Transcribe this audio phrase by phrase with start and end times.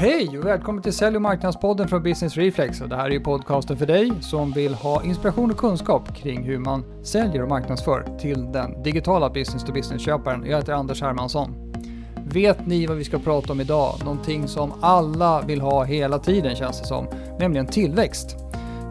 [0.00, 2.78] Hej och välkommen till Sälj och marknadspodden från Business Reflex.
[2.78, 6.58] Det här är ju podcasten för dig som vill ha inspiration och kunskap kring hur
[6.58, 10.46] man säljer och marknadsför till den digitala business to business-köparen.
[10.46, 11.72] Jag heter Anders Hermansson.
[12.16, 13.94] Vet ni vad vi ska prata om idag?
[14.04, 17.06] Någonting som alla vill ha hela tiden känns det som,
[17.38, 18.36] nämligen tillväxt.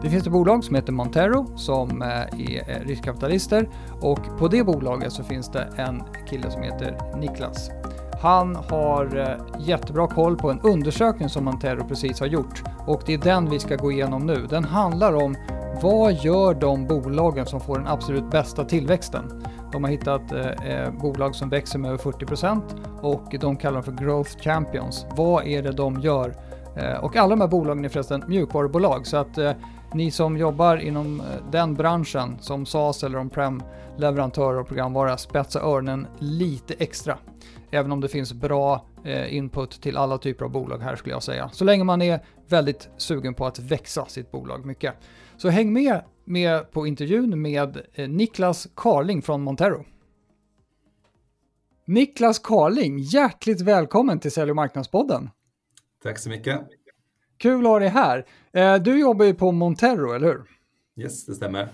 [0.02, 3.68] Det finns ett bolag som heter Montero som eh, är eh, riskkapitalister
[4.00, 7.70] och på det bolaget så finns det en kille som heter Niklas
[8.20, 13.14] han har eh, jättebra koll på en undersökning som Montero precis har gjort och det
[13.14, 14.46] är den vi ska gå igenom nu.
[14.50, 15.36] Den handlar om
[15.82, 19.44] vad gör de bolagen som får den absolut bästa tillväxten?
[19.72, 22.62] De har hittat eh, eh bolag som växer med över 40%
[23.00, 25.06] och de kallar dem för Growth Champions.
[25.16, 26.34] Vad är det de gör?
[26.76, 29.52] Eh, och alla de här bolagen är förresten mjukvarubolag så att eh,
[29.94, 33.62] ni som jobbar inom eh, den branschen som SAS eller om prem
[33.96, 37.18] leverantörer och programvara spetsa öronen lite extra.
[37.70, 41.22] Även om det finns bra eh, input till alla typer av bolag här skulle jag
[41.22, 41.48] säga.
[41.48, 44.94] Så länge man är väldigt sugen på att växa sitt bolag mycket.
[45.36, 49.84] Så häng med, med på intervjun med eh, Niklas Karling från Montero.
[51.84, 55.30] Niklas Karling, hjärtligt välkommen till Sälj och marknadspodden.
[56.02, 56.60] Tack så mycket.
[57.38, 58.26] Kul att ha dig här.
[58.52, 60.44] Eh, du jobbar ju på Montero, eller hur?
[60.96, 61.68] Yes, det stämmer.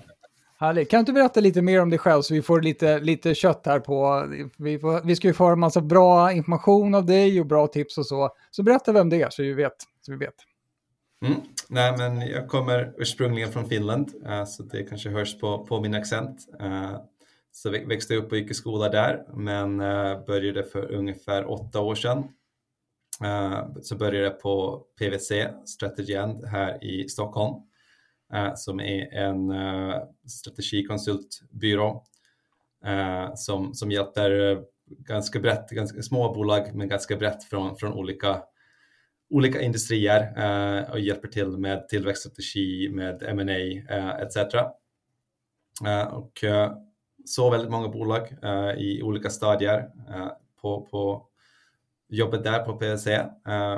[0.58, 0.90] Härligt.
[0.90, 3.80] Kan du berätta lite mer om dig själv så vi får lite, lite kött här
[3.80, 4.26] på...
[4.56, 7.98] Vi, får, vi ska ju få en massa bra information av dig och bra tips
[7.98, 8.30] och så.
[8.50, 9.76] Så berätta vem det är så vi vet.
[10.00, 10.34] Så vi vet.
[11.24, 11.40] Mm.
[11.68, 15.94] Nej, men jag kommer ursprungligen från Finland, eh, så det kanske hörs på, på min
[15.94, 16.48] accent.
[16.60, 16.96] Eh,
[17.52, 21.80] så växte jag upp och gick i skola där, men eh, började för ungefär åtta
[21.80, 22.24] år sedan.
[23.82, 25.32] så började jag på PVC,
[25.66, 27.54] Strategy End, här i Stockholm.
[28.34, 32.04] Eh, som är en eh, strategikonsultbyrå
[32.84, 38.42] eh, som, som hjälper ganska brett, ganska små bolag men ganska brett från, från olika,
[39.30, 44.36] olika industrier och hjälper till med tillväxtstrategi, med M&A etc.
[46.12, 46.44] och
[47.24, 48.36] så väldigt många bolag
[48.78, 49.90] i olika stadier
[50.60, 51.28] på, på
[52.08, 53.06] jobbet där på PwC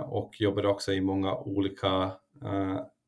[0.04, 2.12] och jobbade också i många olika,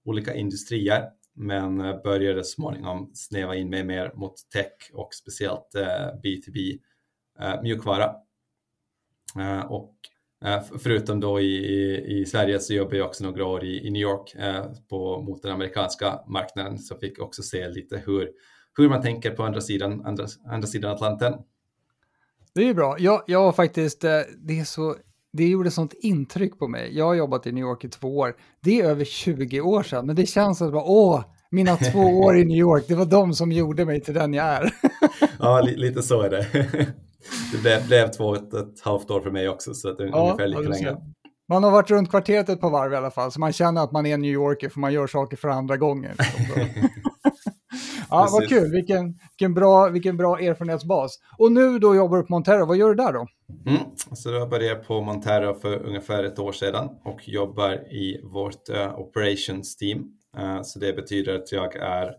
[0.04, 6.08] olika industrier men eh, började småningom snäva in mig mer mot tech och speciellt eh,
[6.24, 8.14] B2B-mjukvara.
[9.40, 9.94] Eh, och
[10.82, 14.36] förutom då i, i Sverige så jobbade jag också några år i, i New York
[14.88, 18.30] på, mot den amerikanska marknaden så fick också se lite hur,
[18.78, 21.34] hur man tänker på andra sidan, andra, andra sidan Atlanten.
[22.54, 22.96] Det är bra.
[22.98, 24.96] Jag, jag har faktiskt, det är så
[25.32, 26.96] det gjorde sånt intryck på mig.
[26.96, 28.34] Jag har jobbat i New York i två år.
[28.60, 32.36] Det är över 20 år sedan, men det känns som att åh, mina två år
[32.36, 34.74] i New York, det var de som gjorde mig till den jag är.
[35.38, 36.46] ja, li lite så är det.
[37.52, 40.22] Det blev, blev två och ett halvt år för mig också, så det är ja,
[40.22, 40.96] ungefär lika länge.
[41.48, 43.92] Man har varit runt kvarteret ett par varv i alla fall, så man känner att
[43.92, 46.14] man är New Yorker för man gör saker för andra gånger.
[48.10, 51.18] ja, vad kul, vilken, vilken, bra, vilken bra erfarenhetsbas.
[51.38, 53.26] Och nu då jobbar du på Montero, vad gör du där då?
[53.66, 53.82] Mm.
[53.96, 58.70] Så då började jag på Montero för ungefär ett år sedan och jobbar i vårt
[58.70, 60.12] uh, operations team.
[60.38, 62.14] Uh, så det betyder att jag är,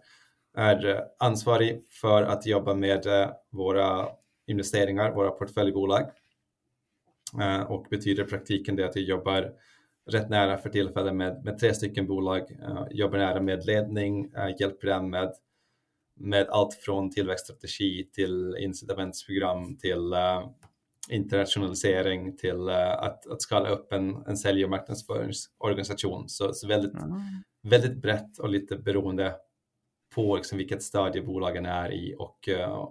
[0.57, 4.07] är ansvarig för att jobba med uh, våra
[4.47, 6.05] investeringar, våra portföljbolag.
[7.67, 9.51] och betyder i praktiken det att jag jobbar
[10.11, 12.41] rätt nära för tillfället med, med tre stycken bolag,
[12.91, 15.33] jobbar nära med ledning, hjälper dem med
[16.19, 20.49] med allt från tillväxtstrategi till incitamentsprogram till uh,
[21.09, 26.29] internationalisering till uh, att, att skala upp en, en sälj och marknadsföringsorganisation.
[26.29, 27.21] Så, så väldigt, mm.
[27.63, 29.35] väldigt brett och lite beroende
[30.15, 32.89] på liksom vilket stadie bolagen är i och uh,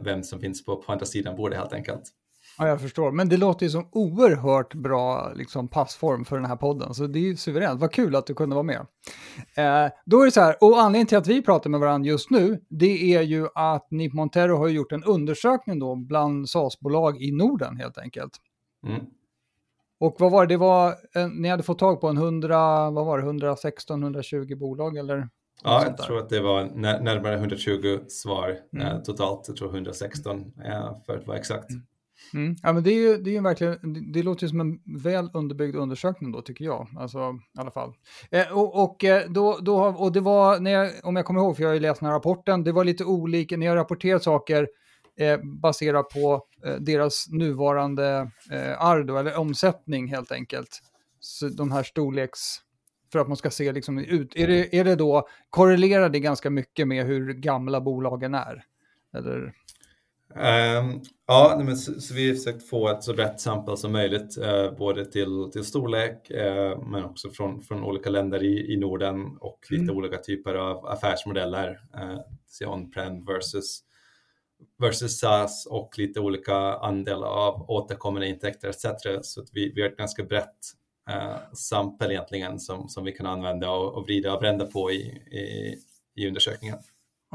[0.00, 2.10] vem som finns på, på andra sidan bordet helt enkelt.
[2.58, 3.12] Ja, jag förstår.
[3.12, 7.18] Men det låter ju som oerhört bra liksom, passform för den här podden, så det
[7.18, 7.80] är ju suveränt.
[7.80, 8.86] Vad kul att du kunde vara med.
[9.56, 12.30] Eh, då är det så här, och anledningen till att vi pratar med varandra just
[12.30, 17.22] nu, det är ju att ni på Montero har gjort en undersökning då bland SaaS-bolag
[17.22, 18.32] i Norden helt enkelt.
[18.86, 19.00] Mm.
[20.00, 23.06] Och vad var det, det var, en, ni hade fått tag på en 100, vad
[23.06, 25.28] var det, 116-120 bolag eller?
[25.64, 28.86] Ja, jag tror att det var närmare 120 svar mm.
[28.86, 29.44] eh, totalt.
[29.48, 31.70] Jag tror 116 eh, för att vara exakt.
[31.70, 31.82] Mm.
[32.34, 32.56] Mm.
[32.62, 35.30] Ja, men det, är ju, det, är ju verkligen, det låter ju som en väl
[35.34, 36.88] underbyggd undersökning då, tycker jag.
[36.98, 37.18] Alltså,
[37.56, 37.92] i alla fall.
[38.30, 41.40] Eh, och, och, eh, då, då, har, och det var, när jag, om jag kommer
[41.40, 43.76] ihåg, för jag har ju läst den här rapporten, det var lite olika, ni har
[43.76, 44.68] rapporterat saker
[45.18, 50.80] eh, baserat på eh, deras nuvarande eh, arv, då, eller omsättning helt enkelt.
[51.20, 52.40] Så de här storleks
[53.12, 54.36] för att man ska se liksom ut.
[54.36, 58.64] Är det, är det då, korrelerar det ganska mycket med hur gamla bolagen är?
[59.16, 59.52] Eller?
[60.30, 64.38] Um, ja, men så, så, vi har försökt få ett så brett sample som möjligt,
[64.38, 69.36] uh, både till, till storlek uh, men också från, från olika länder i, i Norden
[69.40, 69.96] och lite mm.
[69.96, 71.80] olika typer av affärsmodeller.
[71.96, 72.20] Uh,
[72.68, 73.80] on-prem versus,
[74.78, 78.86] versus SaaS och lite olika andel av återkommande intäkter etc.
[79.22, 80.58] Så att vi, vi har ett ganska brett
[81.10, 85.02] uh, sample egentligen som, som vi kan använda och, och vrida och vända på i,
[85.30, 85.76] i,
[86.16, 86.78] i undersökningen.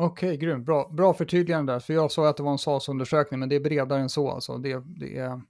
[0.01, 0.65] Okej, okay, grymt.
[0.65, 1.79] Bra, bra förtydligande där.
[1.79, 4.31] För jag sa att det var en SAS-undersökning, men det är bredare än så.
[4.31, 4.57] Alltså.
[4.57, 5.41] Det, det är,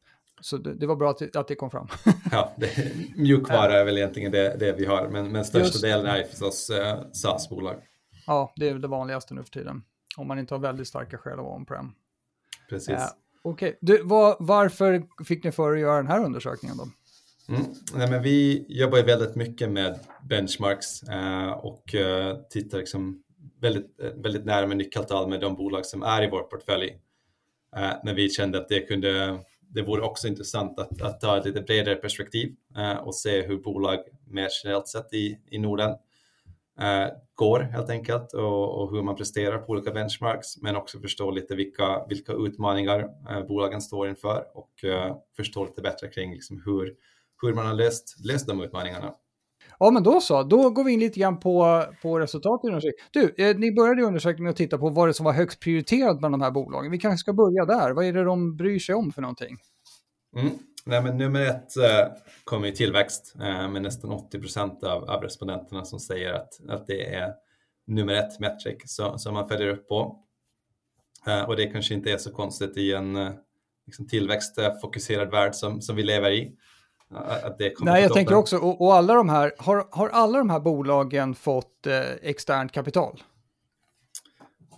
[0.41, 1.87] så det, det, var bra att, att det kom fram.
[2.31, 5.81] ja, det, mjukvara är väl egentligen det, det vi har, men, men största Just.
[5.81, 7.75] delen är förstås eh, SAS-bolag.
[8.27, 9.83] Ja, det är det vanligaste nu för tiden.
[10.17, 11.91] Om man inte har väldigt starka skäl att vara on-prem.
[12.69, 12.89] Precis.
[12.89, 13.01] Eh,
[13.41, 14.01] Okej, okay.
[14.03, 16.87] var, varför fick ni för att göra den här undersökningen då?
[17.53, 17.61] Mm.
[17.93, 19.99] Nej, men vi jobbar ju väldigt mycket med
[20.29, 23.23] benchmarks eh, och eh, tittar liksom
[23.61, 26.99] väldigt, eh, väldigt nära med nyckeltal med de bolag som är i vår portfölj.
[27.75, 31.45] Eh, men vi kände att det, kunde, det vore också intressant att, att ta ett
[31.45, 35.89] lite bredare perspektiv eh, och se hur bolag mer generellt sett i, i Norden
[36.79, 41.31] eh, går helt enkelt och, och, hur man presterar på olika benchmarks men också förstå
[41.31, 43.09] lite vilka, vilka utmaningar
[43.47, 44.71] bolagen står inför och
[45.35, 46.95] förstå lite bättre kring liksom hur,
[47.41, 49.13] hur man har löst, löst de utmaningarna.
[49.79, 50.43] Ja, men då så.
[50.43, 53.05] Då går vi in lite grann på, på resultatet i undersökningen.
[53.11, 56.19] Du, eh, ni började undersökningen med att titta på vad det som var högst prioriterat
[56.19, 56.91] bland de här bolagen.
[56.91, 57.91] Vi kanske ska börja där.
[57.91, 59.57] Vad är det de bryr sig om för någonting?
[60.37, 60.51] Mm.
[60.85, 65.21] Nej, men nummer ett eh, kommer i tillväxt eh, med nästan 80 procent av, av
[65.21, 67.33] respondenterna som säger att, att det är
[67.87, 70.19] nummer ett metric som, som man följer upp på.
[71.27, 73.31] Eh, och det kanske inte är så konstigt i en eh,
[73.85, 76.55] liksom tillväxtfokuserad värld som, som vi lever i.
[77.15, 80.49] Att det Nej, jag tänker också, och, och, alla de här, har, har alla de
[80.49, 83.23] här bolagen fått eh, externt kapital?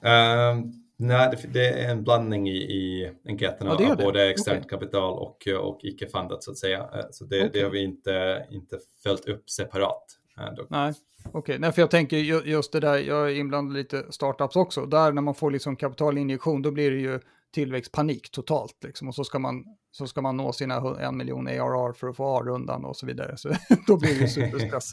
[0.01, 4.69] Um, nej, det, det, är en blandning i, i enkäterna ja, av både externt okay.
[4.69, 6.80] kapital och, och icke-fundat så att säga.
[6.80, 7.50] Eh, så det, okay.
[7.54, 10.04] det, har vi inte, inte följt upp separat.
[10.38, 10.69] Eh, dock.
[10.69, 10.94] Nej,
[11.31, 11.57] okej.
[11.57, 11.72] Okay.
[11.72, 14.86] för jag tänker just det där, jag är inblandad lite startups också.
[14.86, 17.19] Där när man får liksom kapitalinjektion, då blir det ju
[17.51, 18.83] tillväxtpanik totalt.
[18.83, 19.07] Liksom.
[19.07, 22.38] Och så ska, man, så ska man nå sina en miljon ARR för att få
[22.38, 23.38] A-rundan och så vidare.
[23.38, 23.50] Så
[23.88, 24.92] då blir det superstress.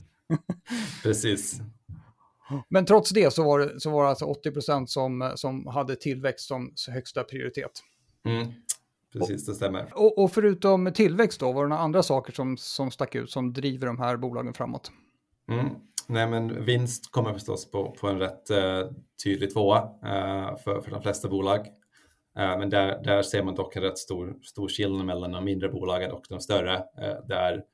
[1.02, 1.60] Precis.
[2.69, 6.46] Men trots det så var det, så var det alltså 80 som, som hade tillväxt
[6.46, 7.70] som högsta prioritet.
[8.25, 8.46] Mm.
[9.12, 9.93] Precis, det stämmer.
[9.94, 13.52] Och, och, förutom tillväxt då, var det några andra saker som, som stack ut som
[13.52, 14.90] driver de här bolagen framåt?
[15.50, 15.66] Mm.
[16.06, 18.81] Nej, men vinst kommer förstås på, på en rätt eh,
[19.25, 21.66] tydlig tvåa eh, för, för de flesta bolag.
[22.38, 25.69] Eh, men där, där ser man dock en rätt stor, stor skillnad mellan de mindre
[25.69, 26.75] bolagen och de större.
[26.75, 27.64] Eh, där,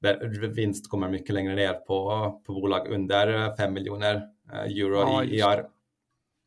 [0.00, 5.24] där vinst kommer mycket längre ner på, på bolag under 5 miljoner eh, euro ja,
[5.24, 5.66] i IR.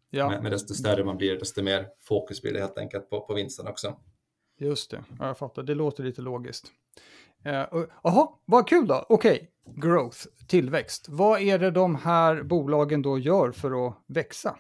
[0.10, 0.30] Ja.
[0.30, 3.34] Men, men desto större man blir, desto mer fokus blir det helt enkelt på, på
[3.34, 3.96] vinsten också.
[4.58, 5.64] Just det, jag fattar.
[5.64, 6.72] Det låter lite logiskt.
[7.44, 9.06] Jaha, uh, vad kul då.
[9.10, 9.82] Okej, okay.
[9.82, 11.06] growth, tillväxt.
[11.10, 14.58] Vad är det de här bolagen då gör för att växa?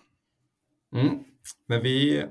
[0.93, 1.23] Mm.
[1.67, 2.25] Men vi,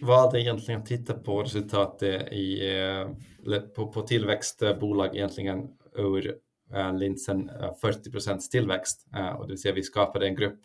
[0.00, 6.34] valde egentligen att titta på resultatet i, eh, på, på tillväxtbolag egentligen ur
[6.74, 7.50] uh, linsen
[7.80, 9.06] 40 procents tillväxt.
[9.38, 10.60] Och det vill säga vi skapade en grupp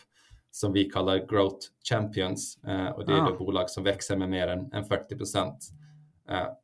[0.51, 2.57] som vi kallar Growth Champions
[2.95, 3.35] och det är ah.
[3.39, 5.69] bolag som växer med mer än, än 40 procent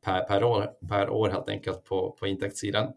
[0.04, 2.92] per, per, år, per år helt enkelt på, på intäktssidan.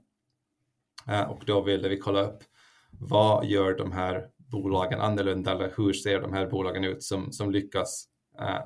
[1.30, 2.44] och då ville vi kolla upp
[2.92, 7.52] vad gör de här bolagen annorlunda eller hur ser de här bolagen ut som, som
[7.52, 8.06] lyckas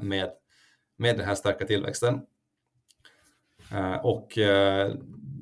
[0.01, 0.29] med
[0.97, 2.21] med den här starka tillväxten.
[3.73, 4.93] Eh, och eh,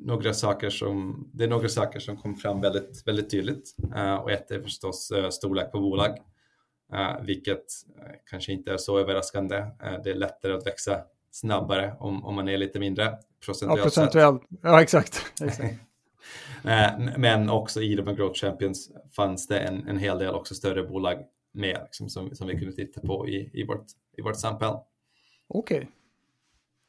[0.02, 3.76] några saker som, det är några saker som kom fram väldigt, väldigt tydligt.
[3.96, 6.18] Eh, och ett är förstås storlek på bolag,
[7.22, 7.66] vilket
[8.30, 9.66] kanske inte är så överraskande.
[10.04, 13.80] Det är lättare att växa snabbare om, om man är lite mindre procentuellt.
[13.80, 14.42] Ja, procentuellt.
[14.62, 15.26] Ja, exakt.
[15.42, 15.76] exakt.
[17.18, 20.84] Men också i de här Growth Champions fanns det en, en hel del också större
[20.84, 21.18] bolag
[21.54, 23.86] med liksom, som, som vi kunde titta på i, i, vårt,
[24.18, 24.80] i vårt sample.
[25.54, 25.90] Okej.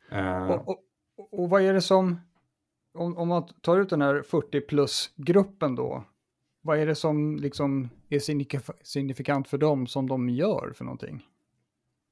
[0.09, 0.21] Okay.
[0.21, 0.79] Uh, och, och,
[1.41, 2.21] och, vad är det som,
[2.95, 6.05] om, om man tar ut den här 40 plus-gruppen då,
[6.61, 8.19] vad är det som liksom är
[8.85, 11.23] signifikant för dem som de gör för någonting?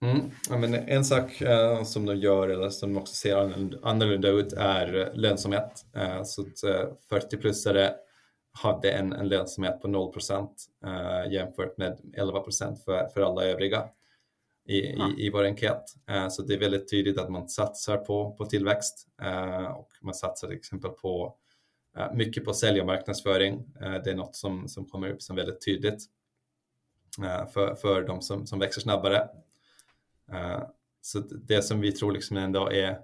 [0.05, 0.21] Mm.
[0.51, 3.37] Ja, men en sak uh, som de gör, eller som också ser
[3.83, 5.85] annorlunda ut, är lönsamhet.
[5.97, 7.91] Uh, så att uh, 40-plussare
[8.53, 10.13] hade en, en lönsamhet på 0
[10.87, 12.43] uh, jämfört med 11
[12.85, 13.89] för, för alla övriga
[14.65, 15.83] i, i, i vår enkät.
[16.11, 20.15] Eh, så det är väldigt tydligt att man satsar på, på tillväxt eh, och man
[20.15, 21.37] satsar till exempel på
[21.97, 23.65] eh, mycket på sälj och marknadsföring.
[24.05, 26.05] Det är något som, som kommer upp som väldigt tydligt
[27.53, 29.29] för, för de som, som växer snabbare.
[31.01, 32.99] så det som vi tror liksom ändå är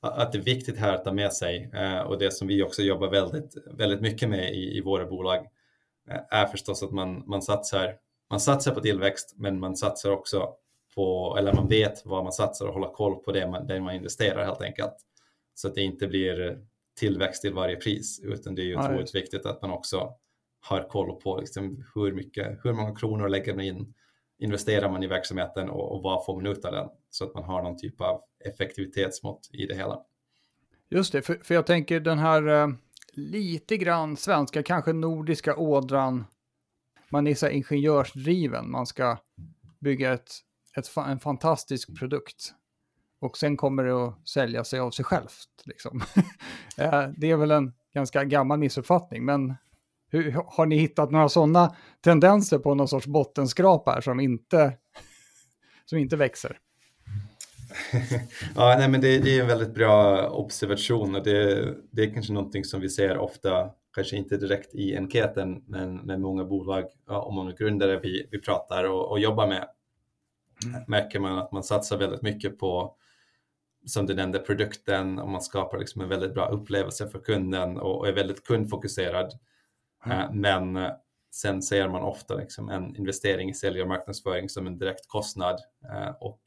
[0.00, 1.70] att det är viktigt här att ta med sig
[2.06, 5.46] och det som vi också jobbar väldigt, väldigt mycket med i, i våra bolag
[6.30, 7.94] är förstås att man, man, satsar,
[8.30, 10.54] man satsar på tillväxt men man satsar också
[10.94, 13.94] på, eller man vet vad man satsar och håller koll på det man, det man
[13.94, 14.94] investerar helt enkelt.
[15.54, 16.58] Så att det inte blir
[16.96, 20.14] tillväxt till varje pris, utan det är ju otroligt viktigt att man också
[20.60, 23.94] har koll på liksom hur, mycket, hur många kronor lägger man in,
[24.38, 26.88] investerar man i verksamheten och, och vad får man ut av den?
[27.10, 30.02] Så att man har någon typ av effektivitetsmått i det hela.
[30.88, 32.68] Just det, för, för jag tänker den här eh,
[33.12, 36.24] lite grann svenska, kanske nordiska ådran.
[37.08, 39.18] Man är så ingenjörsdriven, man ska
[39.78, 40.32] bygga ett,
[40.76, 42.54] ett, en fantastisk produkt.
[43.20, 45.48] Och sen kommer det att sälja sig av sig självt.
[45.64, 46.02] Liksom.
[46.78, 49.54] Eh, det är väl en ganska gammal missuppfattning, men
[50.08, 54.72] hur, har ni hittat några sådana tendenser på någon sorts bottenskrap här som inte,
[55.84, 56.58] som inte växer?
[58.56, 62.32] ja, nej, men det, det, är en väldigt bra observation och det, det är kanske
[62.32, 67.34] någonting som vi ser ofta, kanske inte direkt i enkäten, men med många bolag och
[67.34, 69.68] många grundare vi, vi pratar och, och jobbar med.
[70.64, 70.82] Mm.
[70.88, 72.96] Märker man att man satsar väldigt mycket på,
[73.86, 77.98] som du nämnde, produkten och man skapar liksom en väldigt bra upplevelse för kunden och,
[77.98, 79.32] och är väldigt kundfokuserad.
[80.06, 80.40] Mm.
[80.40, 80.90] Men
[81.34, 85.60] sen ser man ofta liksom en investering i sälj och marknadsföring som en direkt kostnad
[86.20, 86.40] och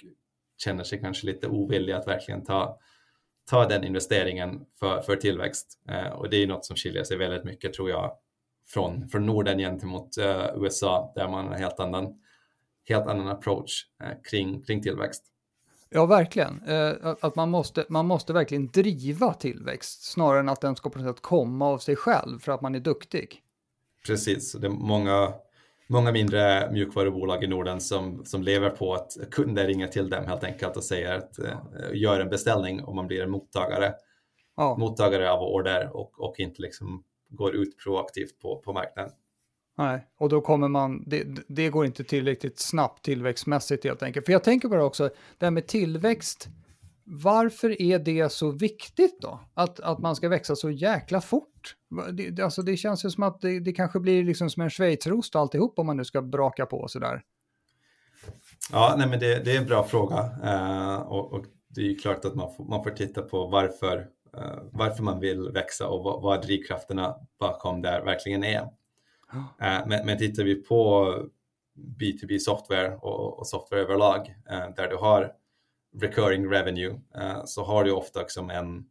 [0.57, 2.79] känner sig kanske lite ovillig att verkligen ta,
[3.49, 5.79] ta den investeringen för, för tillväxt.
[5.89, 8.17] Eh, och det är något som skiljer sig väldigt mycket tror jag
[8.67, 12.21] från, från Norden gentemot eh, USA där man har en helt annan,
[12.85, 15.23] helt annan approach eh, kring, kring tillväxt.
[15.89, 16.63] Ja, verkligen.
[16.67, 20.99] Eh, att man måste, man måste verkligen driva tillväxt snarare än att den ska på
[20.99, 23.41] något sätt komma av sig själv för att man är duktig.
[24.05, 25.33] Precis, det är många
[25.87, 30.43] många mindre mjukvarubolag i Norden som, som lever på att kunder ringer till dem helt
[30.43, 31.47] enkelt och säger att uh,
[31.93, 33.93] gör en beställning och man blir en mottagare,
[34.57, 34.77] ja.
[34.77, 39.11] mottagare av order och, och inte liksom går ut proaktivt på, på marknaden.
[39.77, 44.25] Nej, och då kommer man, det, det går inte tillräckligt snabbt tillväxtmässigt helt enkelt.
[44.25, 46.49] För jag tänker bara också, det här med tillväxt,
[47.03, 49.39] varför är det så viktigt då?
[49.53, 51.75] Att, att man ska växa så jäkla fort?
[52.13, 55.35] Det, alltså det känns ju som att det, det kanske blir liksom som en schweizerost
[55.35, 57.21] alltihop om man nu ska braka på sådär.
[58.71, 61.95] Ja, nej men det, det är en bra fråga uh, och, och, det är ju
[61.95, 63.97] klart att man får, man får titta på varför,
[64.37, 68.69] uh, varför man vill växa och vad, vad drivkrafterna bakom där verkligen är.
[69.35, 71.13] Uh, men, men tittar vi på
[71.99, 74.35] B2B software och, och software överlag
[74.75, 75.31] där du har
[76.01, 76.99] recurring revenue
[77.45, 78.85] så har du ofta liksom en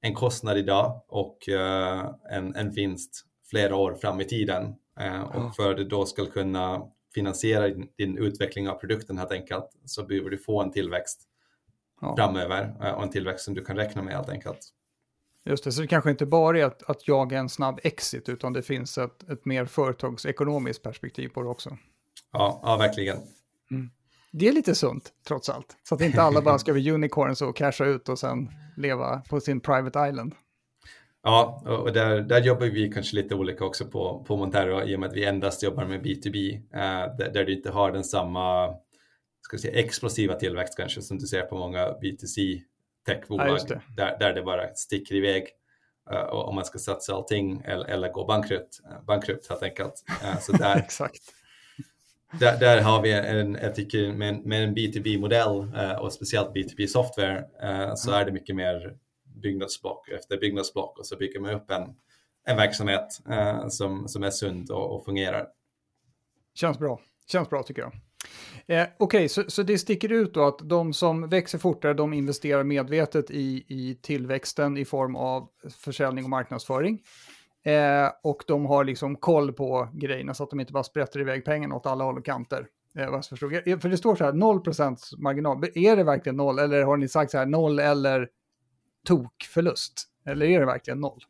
[0.00, 1.48] en kostnad idag och
[2.30, 4.74] en, en vinst flera år fram i tiden.
[5.34, 6.82] Och för att du då ska kunna
[7.14, 11.22] finansiera din, din, utveckling av produkten helt enkelt så behöver du få en tillväxt
[12.00, 12.16] ja.
[12.16, 14.58] framöver och en tillväxt som du kan räkna med helt enkelt.
[15.48, 18.52] Just det, så det kanske inte bara är att, att jaga en snabb exit utan
[18.52, 21.78] det finns ett, ett mer företagsekonomiskt perspektiv på det också.
[22.32, 23.16] Ja, ja verkligen.
[23.70, 23.90] Mm
[24.30, 25.76] det är lite sunt trots allt.
[25.88, 29.40] Så att inte alla bara ska bli unicorns och casha ut och sen leva på
[29.40, 30.34] sin private island.
[31.22, 35.00] Ja, och där, där jobbar vi kanske lite olika också på, på Montero i och
[35.00, 38.74] med att vi endast jobbar med B2B eh, där, där, du inte har den samma
[39.40, 42.60] ska säga, explosiva tillväxt kanske som du ser på många B2C
[43.12, 45.48] techbolag ja, där, där det bara sticker iväg
[46.12, 50.04] uh, om man ska satsa allting eller, eller gå bankrutt, uh, bankrutt helt enkelt.
[50.24, 51.34] Uh, så där, Exakt
[52.32, 57.44] där, där, har vi en, jag tycker med, med en B2B-modell eh, och speciellt B2B-software
[57.62, 61.94] eh, så är det mycket mer byggnadsblock efter byggnadsblock och så bygger man upp en,
[62.44, 65.46] en verksamhet eh, som, som är sund och, och, fungerar.
[66.54, 67.92] Känns bra, känns bra tycker jag.
[68.66, 72.12] Eh, Okej, okay, så, så det sticker ut då att de som växer fortare, de
[72.12, 75.48] investerar medvetet i, i tillväxten i form av
[75.78, 77.00] försäljning och marknadsföring.
[77.64, 81.44] Eh, och de har liksom koll på grejerna så att de inte bara sprätter iväg
[81.44, 82.66] pengarna åt alla håll och kanter.
[82.98, 83.52] Eh, vad förstod.
[83.54, 85.64] Eh, för det står så här 0% marginal.
[85.74, 88.28] Är det verkligen noll eller har ni sagt så här noll eller
[89.06, 90.04] tokförlust?
[90.26, 91.20] Eller är det verkligen noll?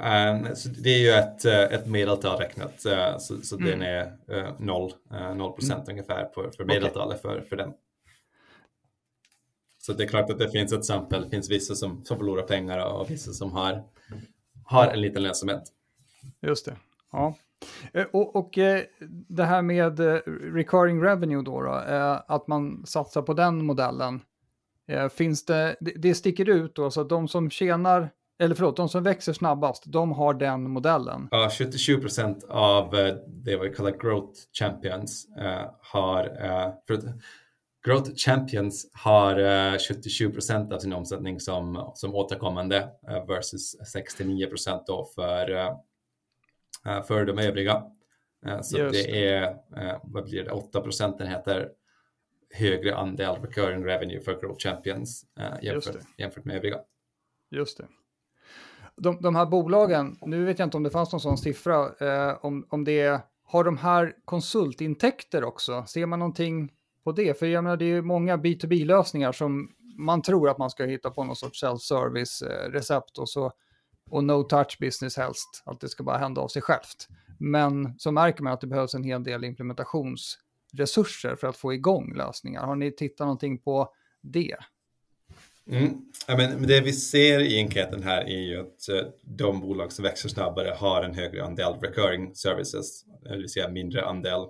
[0.00, 0.46] Um,
[0.82, 3.70] det är ju ett, eh, ett medeltal räknat, uh, så, så mm.
[3.70, 4.92] den är uh, noll,
[5.36, 5.90] 0 procent mm.
[5.90, 7.40] ungefär på, för medeltalet okay.
[7.40, 7.72] för, för den.
[9.78, 12.42] Så det är klart att det finns ett exempel, det finns vissa som, som förlorar
[12.42, 13.84] pengar och vissa som har,
[14.64, 15.62] har en liten lönsamhet.
[16.40, 16.76] Just det.
[17.12, 17.34] Ja.
[17.92, 18.82] Eh, och, och eh,
[19.28, 21.70] det här med eh, recurring revenue då, då
[22.26, 24.20] att man satsar på den modellen.
[25.12, 29.02] Finns det, det sticker ut då, så att de som tjänar, eller förlåt, de som
[29.02, 31.28] växer snabbast, de har den modellen.
[31.30, 32.90] Ja, 77 procent av
[33.26, 35.28] det vi kallar growth champions
[35.80, 36.24] har,
[36.86, 37.12] för
[37.86, 42.88] Growth Champions har 77 procent av sin omsättning som, som återkommande
[43.28, 45.74] versus 69 procent då för,
[47.06, 47.82] för de övriga.
[48.62, 48.92] Så Just.
[48.92, 49.56] det är,
[50.02, 51.68] vad blir det, 8 procentenheter
[52.54, 55.24] högre andel recurring revenue för Growth Champions
[55.62, 56.78] jämfört, jämfört med övriga.
[57.50, 57.86] Just det.
[59.02, 62.36] De, de här bolagen, nu vet jag inte om det fanns någon sån siffra, eh,
[62.40, 65.84] om, om det har de här konsultintäkter också?
[65.86, 66.72] Ser man någonting
[67.04, 67.38] på det?
[67.38, 71.10] För jag menar, det är ju många B2B-lösningar som man tror att man ska hitta
[71.10, 73.52] på någon sorts self-service-recept eh, och så
[74.10, 77.08] och no touch business helst, att det ska bara hända av sig självt.
[77.38, 82.14] Men så märker man att det behövs en hel del implementationsresurser för att få igång
[82.16, 82.66] lösningar.
[82.66, 84.56] Har ni tittat någonting på det?
[85.70, 86.02] Mm.
[86.26, 90.02] Ja, men det vi ser i enkäten här är ju att eh, de bolag som
[90.02, 94.46] växer snabbare har en högre andel recurring services, det vill säga mindre andel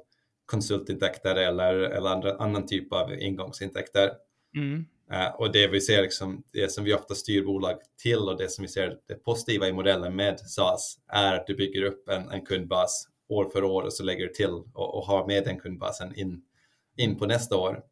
[0.47, 4.11] konsultintäkter eller, eller andra, annan typ av ingångsintäkter.
[4.57, 4.87] Mm.
[5.13, 8.49] Uh, och det vi ser, liksom, det som vi ofta styr bolag till och det
[8.49, 12.29] som vi ser det positiva i modellen med SaaS är att du bygger upp en,
[12.29, 15.61] en kundbas år för år och så lägger du till och, och har med den
[15.61, 16.43] kundbasen in,
[16.97, 17.83] in på nästa år.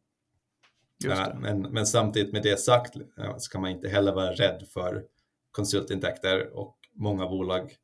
[1.07, 4.67] Uh, men, men samtidigt med det sagt uh, så kan man inte heller vara rädd
[4.73, 5.03] för
[5.51, 7.75] konsultintäkter och många bolag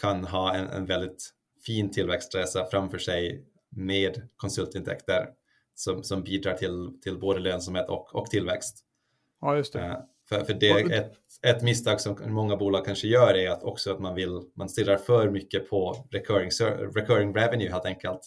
[0.00, 1.30] kan ha en, en väldigt
[1.66, 5.28] fin tillväxtresa framför sig med konsultintäkter
[5.74, 8.78] som, som bidrar till, till både lönsamhet och, och tillväxt.
[9.40, 9.78] Ja, just det.
[9.78, 9.96] Uh,
[10.28, 13.92] för, för det är ett, ett misstag som många bolag kanske gör är att också
[13.92, 16.50] att man vill, man stirrar för mycket på recurring,
[16.94, 18.20] recurring revenue helt enkelt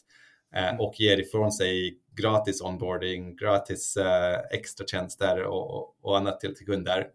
[0.57, 6.65] uh, och ger ifrån sig gratis onboarding, gratis uh, extra tjänster och, annat till, till
[6.65, 7.07] kunder.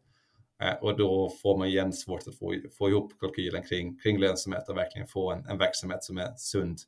[0.80, 4.76] och då får man igen svårt att få, få ihop kalkylen kring, kring lönsamhet och
[4.76, 6.78] verkligen få en, en verksamhet som är sund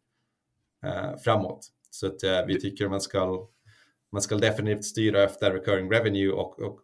[0.85, 1.67] eh, framåt.
[1.91, 3.49] Så att, eh, vi tycker man ska,
[4.13, 6.81] man ska definitivt styra efter recurring revenue och, och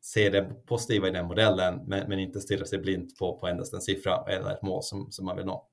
[0.00, 3.74] se det positiva i den modellen, men, men inte stirra sig blint på, på endast
[3.74, 5.68] en siffra eller ett mål som, som man vill nå.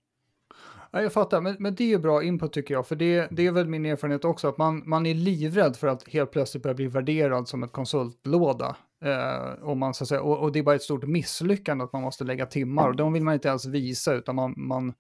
[0.96, 3.52] Ja, jag fattar, men, men det är bra input tycker jag, för det, det är
[3.52, 6.88] väl min erfarenhet också, att man, man är livrädd för att helt plötsligt börja bli
[6.88, 8.76] värderad som ett konsultlåda.
[9.06, 11.94] Eh, och, man, så att säga, och, och, det är bara ett stort misslyckande att
[11.94, 14.94] man måste lägga timmar, och de vill man inte ens visa, utan man, man,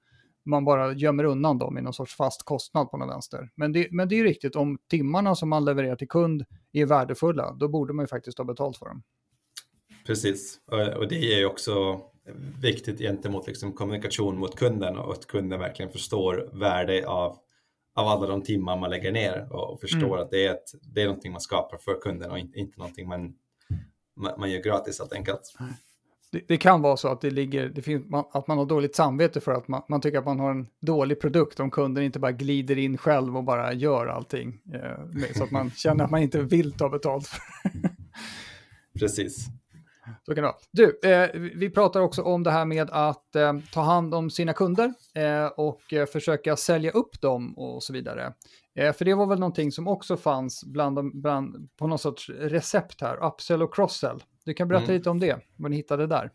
[0.45, 3.49] man bara gömmer undan dem i någon sorts fast kostnad på något vänster.
[3.55, 6.85] Men det, men det är ju riktigt, om timmarna som man levererar till kund är
[6.85, 9.03] värdefulla, då borde man ju faktiskt ha betalt för dem.
[10.05, 10.59] Precis,
[10.97, 12.01] och det är ju också
[12.61, 17.37] viktigt gentemot liksom kommunikation mot kunden och att kunden verkligen förstår värde av,
[17.95, 20.19] av alla de timmar man lägger ner och förstår mm.
[20.19, 23.07] att det är, ett, det är någonting man skapar för kunden och inte, inte någonting
[23.07, 23.33] man,
[24.15, 25.53] man, man gör gratis helt enkelt
[26.33, 28.95] det, det, kan vara så att det ligger, det finns, man, att man har dåligt
[28.95, 32.19] samvete för att man, man, tycker att man har en dålig produkt om kunden inte
[32.19, 34.61] bara glider in själv och bara gör allting.
[34.73, 37.29] Eh, så att man känner att man inte vill ta betalt.
[38.99, 39.47] Precis.
[40.25, 40.55] Så kan det vara.
[40.71, 44.53] Du, eh, vi pratar också om det här med att eh, ta hand om sina
[44.53, 48.33] kunder eh, och eh, försöka sälja upp dem och så vidare.
[48.75, 53.01] Eh, för det var väl någonting som också fanns bland, bland, på någon sorts recept
[53.01, 54.23] här, upsell och crosssell.
[54.45, 54.95] Du kan berätta mm.
[54.95, 56.31] lite om det, vad ni hittade där.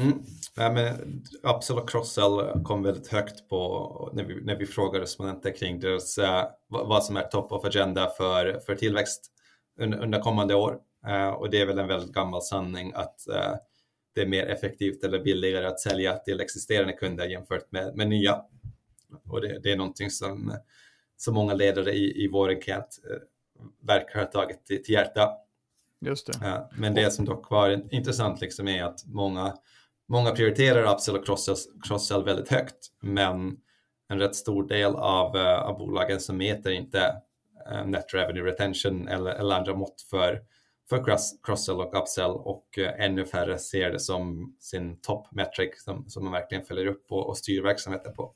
[0.00, 0.22] Mm.
[0.56, 1.22] Ja, men
[1.56, 6.18] upsell och crosssell kom väldigt högt på när vi, när vi frågade respondenter kring deras,
[6.18, 9.32] uh, vad som är top of agenda för, för tillväxt
[9.80, 10.78] under, under kommande år.
[11.08, 13.54] Uh, och det är väl en väldigt gammal sanning att uh,
[14.14, 18.42] det är mer effektivt eller billigare att sälja till existerande kunder jämfört med, med nya.
[19.28, 20.56] Och det, det är någonting som,
[21.16, 22.88] som många ledare i, i vår enkät
[23.80, 25.30] verkar ha tagit till, till hjärta.
[26.00, 26.32] Just det.
[26.40, 29.54] Ja, men det som dock var intressant liksom är att många,
[30.08, 31.26] många prioriterar upsell och
[31.84, 33.56] cross-sell väldigt högt, men
[34.08, 37.16] en rätt stor del av, av bolagen som mäter inte
[37.86, 40.42] net revenue retention eller, eller andra mått för,
[40.88, 41.04] för
[41.42, 46.24] cross-sell och upsell och uh, ännu färre ser det som sin top metric som, som
[46.24, 48.34] man verkligen följer upp och, och styr verksamheten på.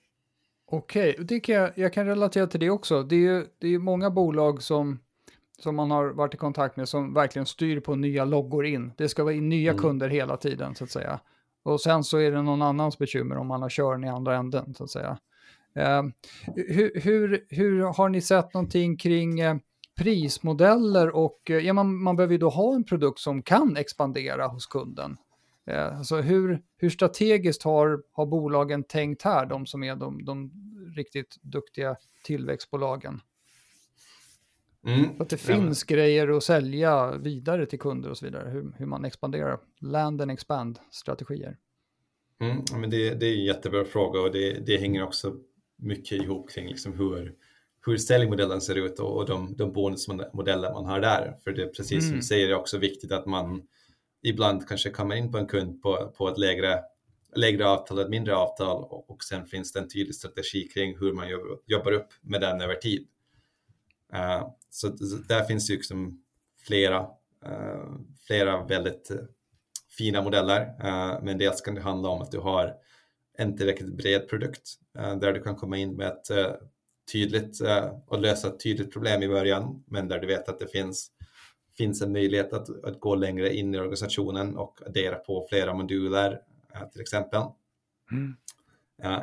[0.71, 1.41] Okej, okay.
[1.47, 3.03] jag, jag kan relatera till det också.
[3.03, 4.99] Det är ju det är många bolag som
[5.59, 8.93] som man har varit i kontakt med som verkligen styr på nya loggor in.
[8.97, 9.83] Det ska vara in nya mm.
[9.83, 11.21] kunder hela tiden så att säga.
[11.63, 14.75] Och sen så är det någon annans bekymmer om man har körn i andra änden
[14.75, 15.19] så att säga.
[15.75, 16.03] Eh,
[16.55, 19.57] hur, hur, hur, har ni sett någonting kring eh,
[19.97, 24.47] prismodeller och eh, ja, man, man behöver ju då ha en produkt som kan expandera
[24.47, 25.17] hos kunden.
[25.67, 30.53] Eh, alltså hur, hur strategiskt har, har bolagen tänkt här, de som är de, de
[30.97, 33.21] riktigt duktiga tillväxtbolagen?
[34.87, 35.21] Mm.
[35.21, 35.95] Att det finns ja.
[35.95, 38.51] grejer att sälja vidare till kunder och så vidare.
[38.51, 39.59] Hur, hur man expanderar.
[39.81, 41.57] Land and expand-strategier.
[42.41, 45.37] Mm, men det, det, är en jättebra fråga och det, det hänger också
[45.77, 47.35] mycket ihop kring liksom hur,
[47.87, 51.37] hur säljmodellen ser ut och, och de, de bonusmodeller man har där.
[51.45, 52.09] För det är precis mm.
[52.09, 53.63] som du säger, det är också viktigt att man
[54.23, 56.81] ibland kanske kommer in på en kund på, på ett lägre,
[57.37, 61.13] lägre avtal, ett mindre avtal och, och sen finns det en tydlig strategi kring hur
[61.13, 63.07] man jobbar, jobbar upp med den över tid.
[64.15, 64.89] Uh, så
[65.29, 66.23] där finns ju liksom
[66.67, 67.01] flera,
[67.47, 69.11] uh, flera väldigt
[69.99, 70.75] fina modeller,
[71.23, 72.75] men dels kan det handla om att du har
[73.39, 76.31] en tillräckligt bred produkt där du kan komma in med ett
[77.13, 77.61] tydligt
[78.07, 81.11] och lösa ett tydligt problem i början, men där du vet att det finns
[81.77, 86.41] finns en möjlighet att, att gå längre in i organisationen och addera på flera moduler
[86.93, 87.43] till exempel.
[88.13, 88.37] Mm.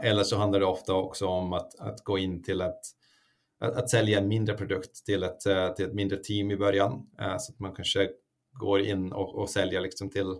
[0.02, 2.82] Eller så handlar det ofta också om att, att gå in till att,
[3.60, 7.10] att sälja en mindre produkt till ett, eh, till ett mindre team i början.
[7.20, 8.10] Eh, så att man kanske
[8.52, 10.36] går in och, och säljer liksom till,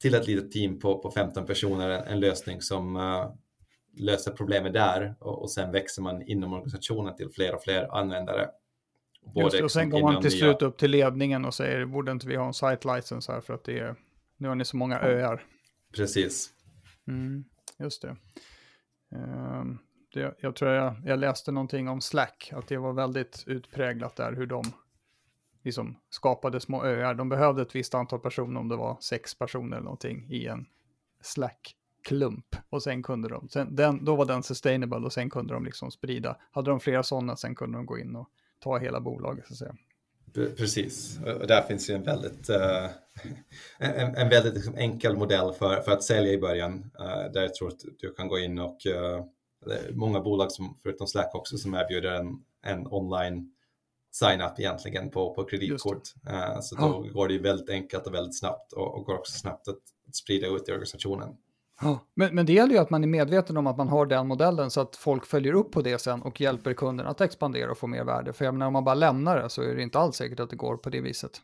[0.00, 2.96] till ett litet team på, på 15 personer en, en lösning som
[3.96, 8.48] löser problemet där och, och sen växer man inom organisationen till fler och fler användare.
[9.34, 12.12] Både Just det, och sen går man till slut upp till ledningen och säger, borde
[12.12, 13.94] inte vi ha en site license här för att det är,
[14.36, 15.44] nu har ni så många öar.
[15.94, 16.50] Precis.
[17.08, 17.44] Mm,
[17.78, 18.16] just det.
[19.10, 19.78] Um,
[20.14, 24.32] det, jag tror jag, jag läste någonting om Slack, att det var väldigt utpräglat där
[24.32, 24.62] hur de
[25.64, 27.14] liksom skapade små öar.
[27.14, 30.66] De behövde ett visst antal personer, om det var sex personer eller någonting, i en
[31.98, 32.56] Slack-klump.
[32.70, 35.90] Och sen kunde de, sen, den, då var den sustainable och sen kunde de liksom
[35.90, 36.36] sprida.
[36.50, 39.58] Hade de flera sådana, sen kunde de gå in och ta hela bolaget så att
[39.58, 39.76] säga.
[40.56, 42.88] Precis, och där finns ju en väldigt, uh,
[43.78, 46.90] en, en, väldigt liksom enkel modell för, för att sälja i början.
[47.00, 49.24] Uh, där jag tror att du kan gå in och uh,
[49.90, 53.52] många bolag som, förutom Slack också, som erbjuder en, en online
[54.10, 56.06] sign-up egentligen på, på kreditkort.
[56.62, 57.12] Så då ja.
[57.12, 60.14] går det ju väldigt enkelt och väldigt snabbt och, och går också snabbt att, att
[60.14, 61.36] sprida ut i organisationen.
[62.14, 64.70] Men, men det gäller ju att man är medveten om att man har den modellen
[64.70, 67.86] så att folk följer upp på det sen och hjälper kunden att expandera och få
[67.86, 68.32] mer värde.
[68.32, 70.50] För jag menar, om man bara lämnar det så är det inte alls säkert att
[70.50, 71.40] det går på det viset.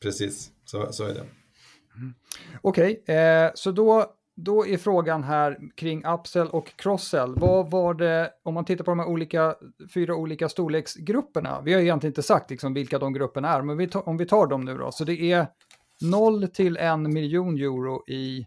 [0.00, 1.20] Precis, så, så är det.
[1.20, 2.14] Mm.
[2.60, 4.06] Okej, okay, eh, så då
[4.44, 7.34] då är frågan här kring upsell och crosssell.
[7.36, 9.54] Vad var det, om man tittar på de här olika,
[9.94, 13.88] fyra olika storleksgrupperna, vi har egentligen inte sagt liksom vilka de grupperna är, men vi
[13.88, 15.46] tar, om vi tar dem nu då, så det är
[16.00, 18.46] 0 till 1 miljon euro i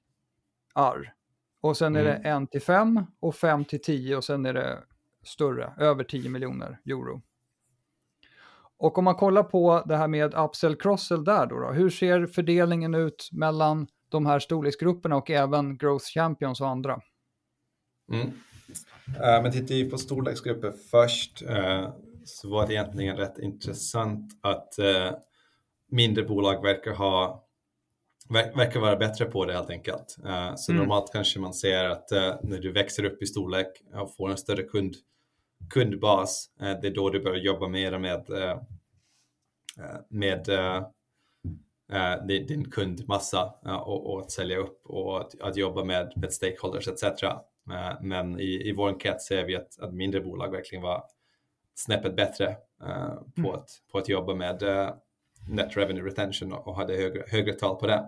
[0.74, 1.14] AR.
[1.62, 2.22] Och sen är mm.
[2.22, 4.84] det 1 till 5 och 5 till 10 och sen är det
[5.24, 7.22] större, över 10 miljoner euro.
[8.78, 12.26] Och om man kollar på det här med upsell crossell där då, då hur ser
[12.28, 17.02] fördelningen ut mellan de här storleksgrupperna och även Growth Champions och andra.
[18.12, 18.28] Mm.
[18.28, 21.90] Uh, men tittar vi på storleksgrupper först uh,
[22.26, 25.18] så var det egentligen rätt intressant att uh,
[25.90, 27.48] mindre bolag verkar ha
[28.32, 30.18] verkar vara bättre på det helt enkelt.
[30.56, 30.82] så mm.
[30.82, 32.12] normalt kanske man ser att
[32.44, 34.96] när du växer upp i storlek och får en större kund,
[35.74, 38.26] kundbas, det är då du börjar jobba mer med,
[40.10, 40.50] med
[41.92, 46.34] eh, din kundmassa eh, och, och, att sälja upp och att, att jobba med, med
[46.34, 47.24] stakeholders etc.
[47.24, 51.04] Eh, men i, i vår enkät ser vi att, att mindre bolag verkligen var
[51.76, 52.48] snäppet bättre
[52.84, 53.52] eh, på, mm.
[53.52, 54.94] att, på att jobba med eh,
[55.50, 58.06] net revenue retention och hade högre, högre tal på det.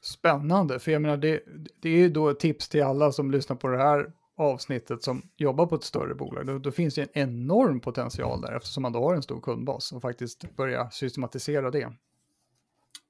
[0.00, 1.42] Spännande, för jag menar det,
[1.80, 5.22] det är ju då ett tips till alla som lyssnar på det här avsnittet som
[5.36, 8.92] jobbar på ett större bolag, då, då finns det en enorm potential där eftersom man
[8.92, 11.92] då har en stor kundbas och faktiskt börja systematisera det.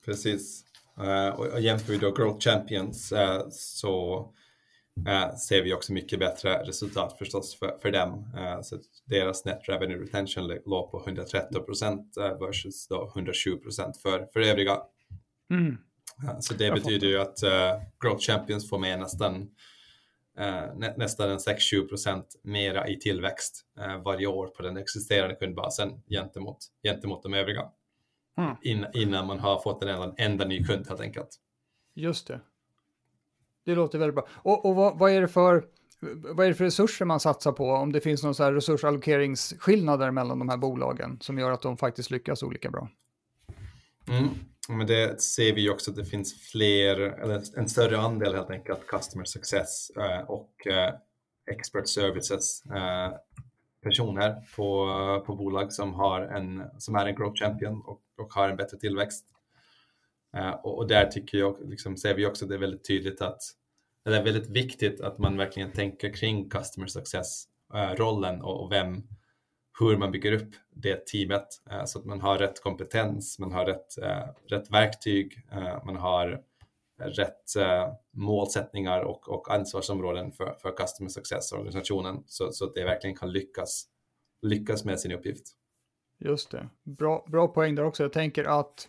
[0.05, 0.65] Precis.
[1.01, 4.21] Uh, och jämför vi då Growth Champions uh, så
[5.09, 8.25] uh, ser vi också mycket bättre resultat förstås för, för dem.
[8.63, 14.41] så deras net revenue retention låg på 130 procent versus då 120 procent för, för
[14.41, 14.79] övriga.
[15.51, 15.77] Mm.
[16.41, 17.39] Så det betyder ju att
[18.01, 19.51] Growth Champions får med nästan
[20.75, 23.65] nä, nästan en 6-7 procent mera i tillväxt
[24.05, 27.71] varje år på den existerande kundbasen gentemot, gentemot de övriga.
[28.39, 28.57] Mm.
[28.63, 31.29] In, innan man har fått en enda, enda ny kund helt enkelt.
[31.95, 32.41] Just det.
[33.65, 34.29] Det låter väldigt bra.
[34.31, 35.65] Och, och vad, vad, är det för,
[36.35, 37.71] vad är för resurser man satsar på?
[37.71, 41.77] Om det finns någon så här resursallokeringsskillnader mellan de här bolagen som gör att de
[41.77, 42.89] faktiskt lyckas olika bra?
[44.09, 44.29] Mm.
[44.69, 48.87] Men det ser vi också att det finns fler, eller en större andel helt enkelt,
[48.87, 50.95] customer success eh, och eh,
[51.51, 53.13] expert services eh,
[53.83, 58.49] personer på, på bolag som, har en, som är en growth champion och, och har
[58.49, 59.25] en bättre tillväxt.
[60.37, 63.23] Eh, och, och, där tycker jag, liksom, ser vi också att det är väldigt tydligt
[63.23, 63.43] att
[64.05, 69.03] det är väldigt viktigt att man verkligen tänker kring customer success-rollen eh, och, och, vem,
[69.81, 73.67] hur man bygger upp det teamet eh, så att man har rätt kompetens, man har
[73.67, 76.43] rätt, eh, rätt verktyg, eh, man har
[76.99, 83.17] rätt eh, målsättningar och, och ansvarsområden för, för customer success-organisationen så, så att det verkligen
[83.17, 83.89] kan lyckas
[84.43, 85.47] lyckas med sin uppgift.
[86.19, 86.69] Just det.
[86.83, 88.03] Bra, bra poäng där också.
[88.03, 88.89] Jag tänker att,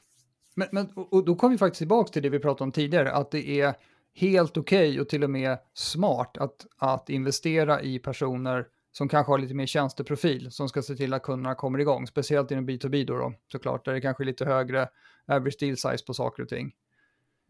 [0.55, 3.31] men, men och då kommer vi faktiskt tillbaka till det vi pratade om tidigare, att
[3.31, 3.73] det är
[4.13, 8.67] helt okej okay och till och med smart att, att investera i personer
[8.97, 12.51] som kanske har lite mer tjänsteprofil som ska se till att kunderna kommer igång, speciellt
[12.51, 14.89] inom B2B då, då såklart, där det kanske är lite högre
[15.27, 16.71] average deal size på saker och ting.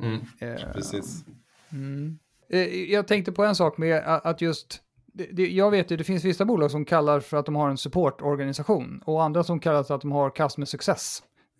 [0.03, 1.25] Mm, eh, precis.
[1.71, 2.19] Mm.
[2.49, 6.03] Eh, jag tänkte på en sak med att just, det, det, jag vet ju, det
[6.03, 9.83] finns vissa bolag som kallar för att de har en supportorganisation och andra som kallar
[9.83, 11.23] för att de har customer success.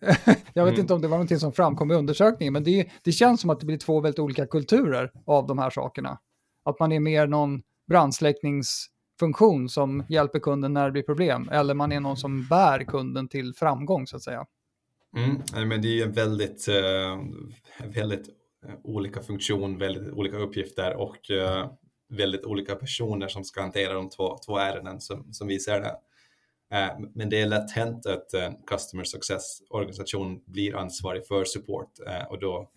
[0.54, 0.80] jag vet mm.
[0.80, 3.60] inte om det var någonting som framkom i undersökningen, men det, det känns som att
[3.60, 6.18] det blir två väldigt olika kulturer av de här sakerna.
[6.64, 7.62] Att man är mer någon
[9.18, 13.28] funktion som hjälper kunden när det blir problem, eller man är någon som bär kunden
[13.28, 14.46] till framgång så att säga.
[15.16, 17.18] Mm, men det är ju en väldigt, eh,
[17.94, 18.28] väldigt
[18.66, 21.70] eh, olika funktion, väldigt olika uppgifter och eh,
[22.08, 25.96] väldigt olika personer som ska hantera de två, två ärenden som, som vi ser det.
[27.14, 31.92] Men det är lätt hänt att en customer success-organisation blir ansvarig för support
[32.30, 32.70] och då,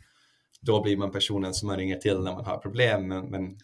[0.62, 3.58] då blir man personen som man ringer till när man har problem, men, men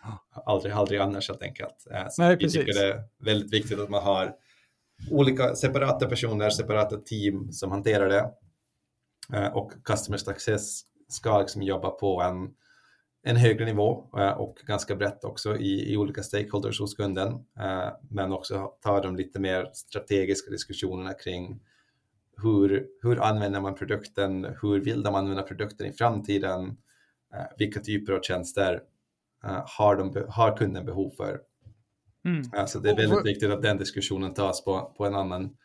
[0.45, 1.87] aldrig, aldrig annars helt enkelt.
[1.91, 4.35] Eh, så Nej, vi tycker det är väldigt viktigt att man har
[5.11, 8.31] olika separata personer, separata team som hanterar det.
[9.53, 12.53] Och customer success ska liksom jobba på en
[13.27, 17.27] en högre nivå eh, och ganska brett också i, i olika stakeholders hos kunden,
[17.59, 21.59] eh, men också ta de lite mer strategiska diskussionerna kring
[22.41, 26.75] hur, hur använder man produkten, hur vill de använda produkten i framtiden, eh,
[27.57, 28.81] vilka typer av tjänster
[29.77, 31.39] har, de, har kunden behov för.
[32.25, 32.67] Mm.
[32.67, 35.57] Så det är väldigt viktigt att den diskussionen tas på, på en annan,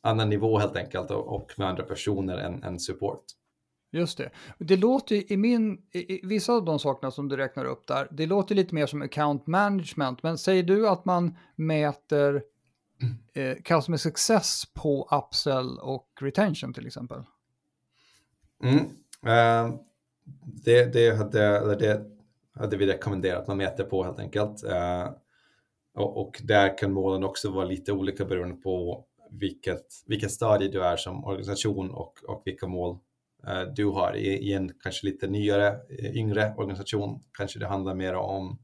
[0.00, 3.24] annan nivå helt enkelt och, och med andra personer än, än support.
[3.94, 4.30] Just det.
[4.58, 8.26] Det låter i min, i, vissa av de sakerna som du räknar upp där, det
[8.26, 12.42] låter lite mer som account management, men säger du att man mäter
[13.34, 17.22] eh, customer success på upsell och retention till exempel?
[18.62, 18.78] Mm.
[18.78, 19.74] Uh,
[20.64, 22.02] det, det, hade, det
[22.54, 24.64] hade vi rekommenderat man mäter på helt enkelt.
[24.64, 25.10] Eh,
[25.94, 30.84] och, och, där kan målen också vara lite olika beroende på vilket, vilket stadie du
[30.84, 32.98] är som organisation och, och vilka mål
[33.46, 37.20] Eh, du har i, en kanske lite nyare, eh, yngre organisation.
[37.38, 38.58] Kanske det handlar mer om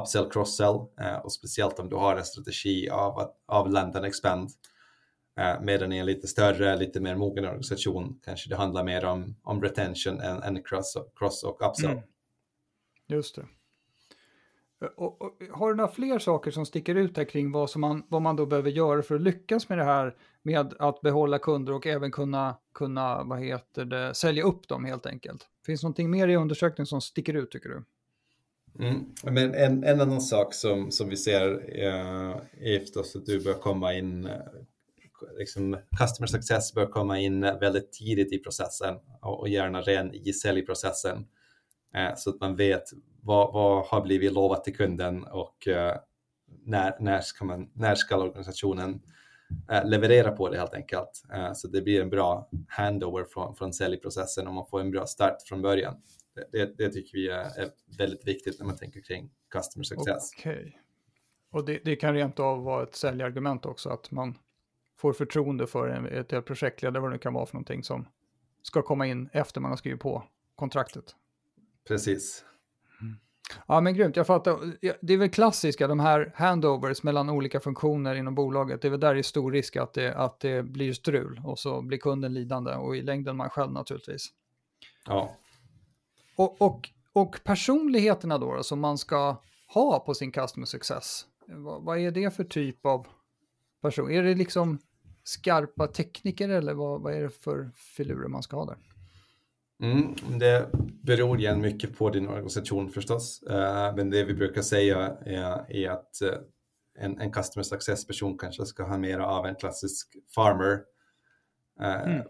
[0.00, 4.06] upsell, cross-sell eh, och speciellt om du har en strategi av, att, av land and
[4.06, 4.50] expand.
[5.60, 9.62] Medan i en lite större, lite mer mogen organisation kanske det handlar mer om, om
[9.62, 11.90] retention än, än cross, cross och upsell.
[11.90, 12.02] Mm.
[13.06, 13.46] Just det.
[14.96, 18.02] Och, och, har du några fler saker som sticker ut här kring vad, som man,
[18.08, 21.72] vad man då behöver göra för att lyckas med det här med att behålla kunder
[21.72, 25.46] och även kunna, kunna vad heter det, sälja upp dem helt enkelt?
[25.66, 27.84] Finns det någonting mer i undersökningen som sticker ut tycker du?
[28.78, 29.04] Mm.
[29.22, 33.54] Men en, en annan sak som, som vi ser eh, är förstås att du bör
[33.54, 34.38] komma in, eh,
[35.38, 40.32] liksom, customer success bör komma in väldigt tidigt i processen och, och gärna redan i
[40.32, 41.26] säljprocessen
[41.94, 42.84] eh, så att man vet
[43.22, 45.96] vad, vad har blivit lovat till kunden och eh,
[46.64, 49.02] när, när, ska man, när ska organisationen
[49.70, 51.22] eh, leverera på det helt enkelt.
[51.32, 55.06] Eh, så det blir en bra handover från, från säljprocessen och man får en bra
[55.06, 55.94] start från början.
[56.34, 60.30] Det, det, det tycker vi är, är, väldigt viktigt när man tänker kring customer success.
[60.38, 60.72] Okay.
[61.50, 64.38] Och det, det, kan rent av vara ett säljargument också, att man
[64.96, 68.08] får förtroende för en, ett projektledare, vad det kan vara för någonting som
[68.62, 70.24] ska komma in efter man har skrivit på
[70.56, 71.04] kontraktet.
[71.88, 72.44] Precis.
[73.66, 74.16] Ja, men grymt.
[74.16, 74.58] Jag fattar.
[75.00, 78.82] Det är väl klassiska, de här handovers mellan olika funktioner inom bolaget.
[78.82, 81.58] Det är väl där det är stor risk att det, att det blir strul och
[81.58, 84.28] så blir kunden lidande och i längden man själv naturligtvis.
[85.06, 85.36] Ja.
[86.36, 89.42] Och, och, och personligheterna då, som man ska
[89.74, 91.26] ha på sin customer success.
[91.46, 93.06] Vad, vad är det för typ av
[93.82, 94.10] person?
[94.10, 94.78] Är det liksom
[95.28, 98.76] skarpa tekniker eller vad, vad är det för filurer man ska ha där?
[99.82, 100.70] Mm, det
[101.02, 103.42] beror igen mycket på din organisation förstås.
[103.50, 106.38] Uh, men det vi brukar säga är, är att uh,
[106.98, 110.82] en, en customer success-person kanske ska ha mer av en klassisk farmer
[111.80, 112.26] uh, mm.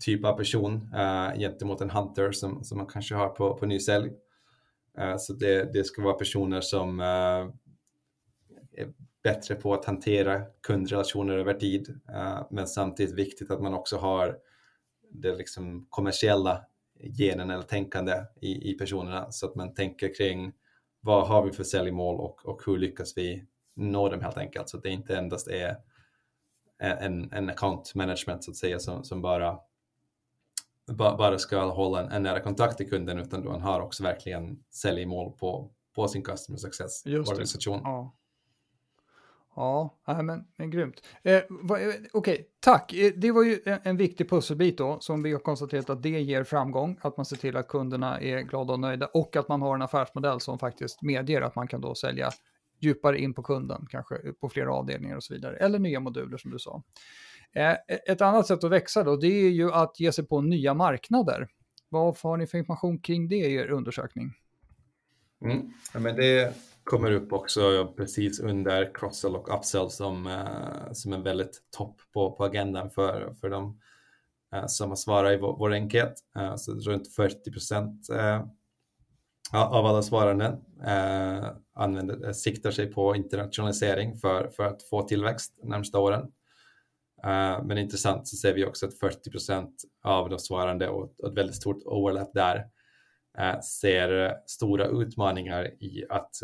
[0.00, 0.90] typ av person
[1.36, 4.10] gentemot en hunter som, som man kanske har på, på nysälj.
[5.18, 7.00] så det, det ska vara personer som
[9.28, 12.00] bättre på att hantera kundrelationer över tid.
[12.50, 14.38] men samtidigt viktigt att man också har
[15.10, 16.64] det liksom kommersiella
[17.18, 20.52] genen eller tänkande i, i personerna så att man tänker kring
[21.00, 24.76] vad har vi för säljmål och, och hur lyckas vi nå dem helt enkelt så
[24.76, 25.76] att det inte endast är
[26.78, 29.58] en, en account management så att säga som, som bara,
[30.96, 35.32] bara ska hålla en, en nära kontakt till kunden utan man har också verkligen säljmål
[35.32, 37.80] på, på sin customer success organisation.
[37.84, 38.14] Ja.
[39.58, 41.02] Ja, men, men grymt.
[41.22, 42.92] Eh, eh Okej, okay, tack.
[42.92, 46.08] Eh, det var ju en, en, viktig pusselbit då, som vi har konstaterat att det
[46.08, 49.62] ger framgång, att man ser till att kunderna är glada och nöjda och att man
[49.62, 52.30] har en affärsmodell som faktiskt medger att man kan då sälja
[52.80, 56.50] djupare in på kunden, kanske på flera avdelningar och så vidare, eller nya moduler som
[56.50, 56.82] du sa.
[57.52, 60.40] Eh, e-, ett annat sätt att växa då, det är ju att ge sig på
[60.40, 61.48] nya marknader.
[61.88, 64.32] Vad har ni för information kring det i er undersökning?
[65.44, 65.72] Mm.
[65.94, 66.54] Ja, men det
[66.88, 72.32] kommer upp också precis under cross-sell och upsell som, eh, som är väldigt topp på,
[72.32, 73.80] på agendan för, för de
[74.54, 76.14] eh, som har svarat i vår, vår enkät.
[76.38, 78.06] Eh, så runt 40 procent
[79.52, 80.56] av alla svaranden
[81.74, 86.32] använder, siktar sig på internationalisering för, för att få tillväxt de närmsta åren.
[87.64, 91.56] men intressant så ser vi också att 40 procent av de svarande och ett väldigt
[91.56, 92.64] stort overlap där
[93.62, 96.42] ser stora utmaningar i att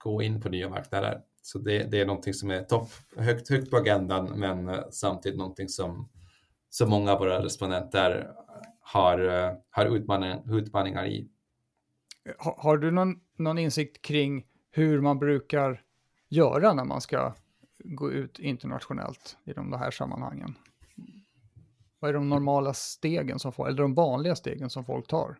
[0.00, 1.20] gå in på nya marknader.
[1.42, 5.38] Så det, det är någonting som är topp, högt, högt på agendan, men eh, samtidigt
[5.38, 6.08] någonting som,
[6.70, 8.30] som många av våra respondenter
[8.80, 11.28] har, eh, har utmaningar, utmaningar i.
[12.38, 15.82] Har, har du någon, någon insikt kring hur man brukar
[16.28, 17.34] göra när man ska
[17.78, 20.54] gå ut internationellt i de här sammanhangen?
[21.98, 25.38] Vad är de normala stegen som folk, eller de vanliga stegen som folk tar?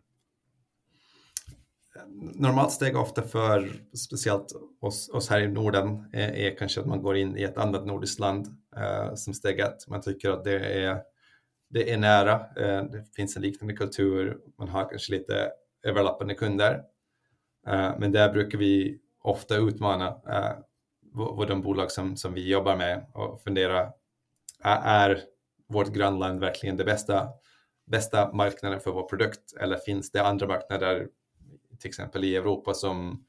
[2.33, 7.01] Normalt steg ofta för speciellt oss, oss här i Norden är, är, kanske att man
[7.01, 9.87] går in i ett annat nordiskt land eh, som steg ett.
[9.87, 11.01] Man tycker att det är,
[11.69, 15.51] det är nära, eh, det finns en liknande kultur, man har kanske lite
[15.83, 16.83] överlappande kunder.
[17.67, 23.05] Eh, men där brukar vi ofta utmana eh, de bolag som, som vi jobbar med
[23.13, 23.91] och fundera,
[24.63, 25.21] är
[25.69, 27.29] vårt grannland verkligen det bästa,
[27.85, 31.07] bästa marknaden för vår produkt eller finns det andra marknader
[31.81, 33.25] till exempel i Europa som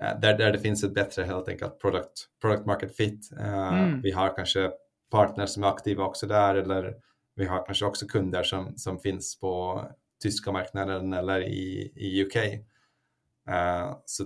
[0.00, 3.32] eh, där, där det finns ett bättre helt enkelt product, product market fit.
[3.40, 4.02] Eh, mm.
[4.02, 4.70] Vi har kanske
[5.10, 6.94] partners som är aktiva också där eller
[7.34, 9.84] vi har kanske också kunder som, som finns på
[10.22, 12.36] tyska marknaden eller i, i UK.
[12.36, 14.24] Uh, eh, så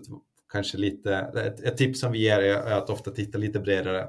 [0.53, 4.09] kanske lite, ett, ett, tips som vi ger är att ofta titta lite bredare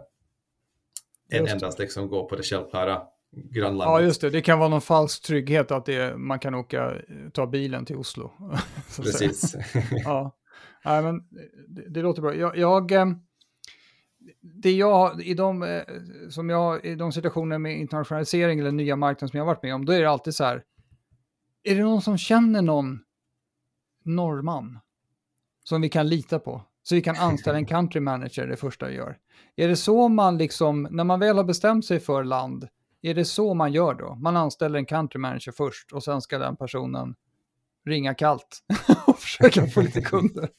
[1.31, 3.85] än endast liksom gå på det självklara grannlandet.
[3.85, 4.29] Ja, just det.
[4.29, 6.93] Det kan vara någon falsk trygghet att det, man kan åka,
[7.33, 8.31] ta bilen till Oslo.
[8.97, 9.55] Precis.
[10.03, 10.39] ja,
[10.85, 11.23] Nej, men
[11.67, 12.35] det, det, låter bra.
[12.35, 13.05] Jag, jag, eh,
[14.41, 15.83] det jag, i de, eh,
[16.29, 19.75] som jag, i de situationer med internationalisering eller nya marknader som jag har varit med
[19.75, 20.63] om, då är det alltid så här,
[21.63, 22.99] är det någon som känner någon
[24.03, 24.79] norrman
[25.63, 26.61] som vi kan lita på?
[26.83, 29.17] Så vi kan anställa en country manager det första vi gör.
[29.55, 32.67] Är det så man liksom, när man väl har bestämt sig för land,
[33.01, 34.15] är det så man gör då?
[34.15, 37.15] Man anställer en country manager först och sen ska den personen
[37.85, 38.59] ringa kallt
[39.07, 40.49] och försöka få lite kunder.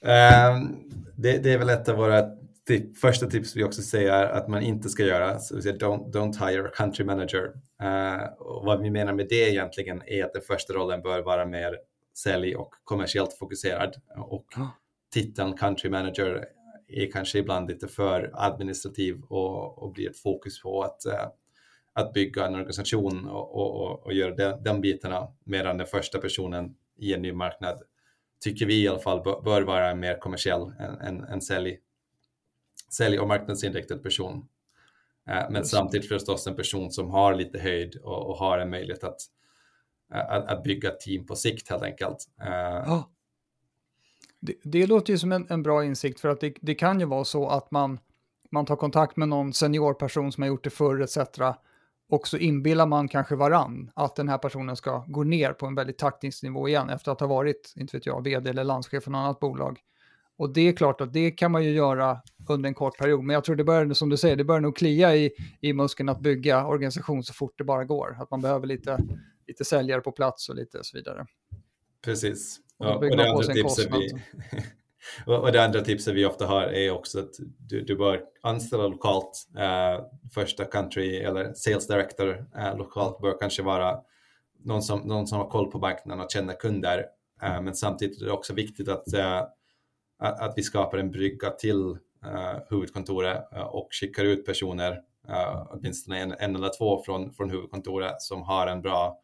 [0.00, 0.76] Um,
[1.16, 2.22] det, det, är väl ett av våra
[2.66, 5.38] tip, första tips vi också säger att man inte ska göra.
[5.38, 7.44] Så vi säger don't, don't hire a country manager.
[7.82, 11.46] Uh, och vad vi menar med det egentligen är att den första rollen bör vara
[11.46, 11.76] mer
[12.18, 13.94] sälj och kommersiellt fokuserad.
[14.16, 14.46] Och
[15.12, 16.44] titeln country manager
[17.02, 21.28] är kanske ibland lite för administrativ och, och blir ett fokus på att, uh,
[21.92, 26.76] att bygga en organisation och, och, och göra den, den bitarna medan den första personen
[26.96, 27.82] i en ny marknad
[28.40, 31.78] tycker vi i alla fall bör, bör vara mer kommersiell än, än, än sälj,
[32.92, 34.48] sälj och marknadsinriktad person.
[35.30, 39.04] Uh, men samtidigt förstås en person som har lite höjd och, och har en möjlighet
[39.04, 39.20] att,
[40.10, 42.18] att, att, bygga ett team på sikt helt enkelt.
[42.86, 43.04] Oh.
[44.46, 47.06] Det, det låter ju som en, en, bra insikt för att det, det, kan ju
[47.06, 47.98] vara så att man,
[48.50, 51.18] man tar kontakt med någon seniorperson som har gjort det förr etc.
[52.08, 55.74] Och så inbillar man kanske varann att den här personen ska gå ner på en
[55.74, 59.10] väldigt taktisk nivå igen efter att ha varit, inte vet jag, vd eller landschef för
[59.10, 59.80] något annat bolag.
[60.36, 63.34] Och det är klart att det kan man ju göra under en kort period, men
[63.34, 65.30] jag tror det börjar, som du säger, det börjar nog klia i,
[65.60, 68.16] i muskeln att bygga organisation så fort det bara går.
[68.20, 68.98] Att man behöver lite,
[69.46, 71.26] lite säljare på plats och lite så vidare.
[72.04, 72.60] Precis.
[72.78, 74.10] Ja, och, det andra tipset vi,
[75.26, 79.48] och det andra tipset vi ofta har är också att du, du bör anställa lokalt.
[79.56, 84.00] Uh, första country eller sales director uh, lokalt bör kanske vara
[84.64, 86.98] någon som, någon som har koll på marknaden och känner kunder.
[87.42, 89.14] Uh, men samtidigt är det också viktigt att,
[90.18, 91.98] att, att, vi skapar en brygga till
[92.70, 95.00] huvudkontoret och skickar ut personer,
[95.68, 99.20] åtminstone en, en eller två från, från huvudkontoret som har en bra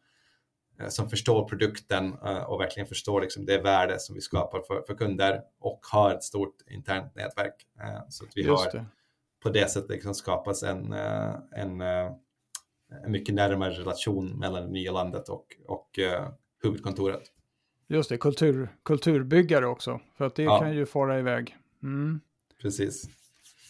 [0.89, 4.93] som förstår produkten eh, och verkligen förstår liksom det värde som vi skapar för, för
[4.93, 7.67] kunder och har ett stort internt nätverk.
[7.83, 8.85] Eh, så att vi Just har det.
[9.43, 10.93] på det sättet liksom skapas en,
[11.55, 11.81] en,
[13.03, 15.99] en mycket närmare relation mellan det nya landet och, och
[16.63, 17.23] huvudkontoret.
[17.87, 20.59] Just det, kultur, kulturbyggare också, för att det ja.
[20.59, 21.55] kan ju fara iväg.
[21.83, 22.21] Mm.
[22.61, 23.09] Precis.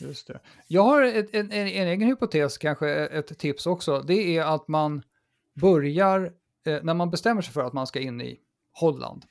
[0.02, 0.40] Just det.
[0.68, 4.04] Jag har ett, en, en, en, egen hypotes, kanske ett tips också.
[4.08, 5.02] Det är att man
[5.62, 6.34] börjar,
[6.68, 8.40] eh, när man bestämmer sig för att man ska in i
[8.80, 9.26] Holland,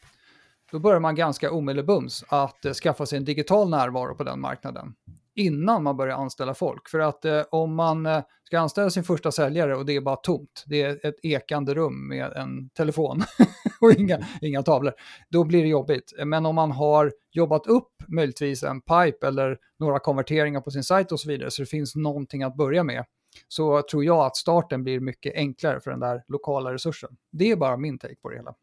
[0.72, 4.95] då börjar man ganska omedelbums att eh, skaffa sig en digital närvaro på den marknaden
[5.35, 6.89] innan man börjar anställa folk.
[6.89, 10.16] För att eh, om man eh, ska anställa sin första säljare och det är bara
[10.16, 13.22] tomt, det är ett ekande rum med en telefon
[13.81, 14.93] och inga, inga tavlor,
[15.31, 16.12] då blir det jobbigt.
[16.24, 21.12] Men om man har jobbat upp möjligtvis en pipe eller några konverteringar på sin sajt
[21.12, 23.05] och så vidare, så det finns någonting att börja med,
[23.49, 27.16] så tror jag att starten blir mycket enklare för den där lokala resursen.
[27.31, 28.55] Det är bara min take på det hela.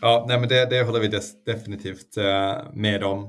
[0.00, 3.24] Ja, nej, men det, det håller vi definitivt uh, med om.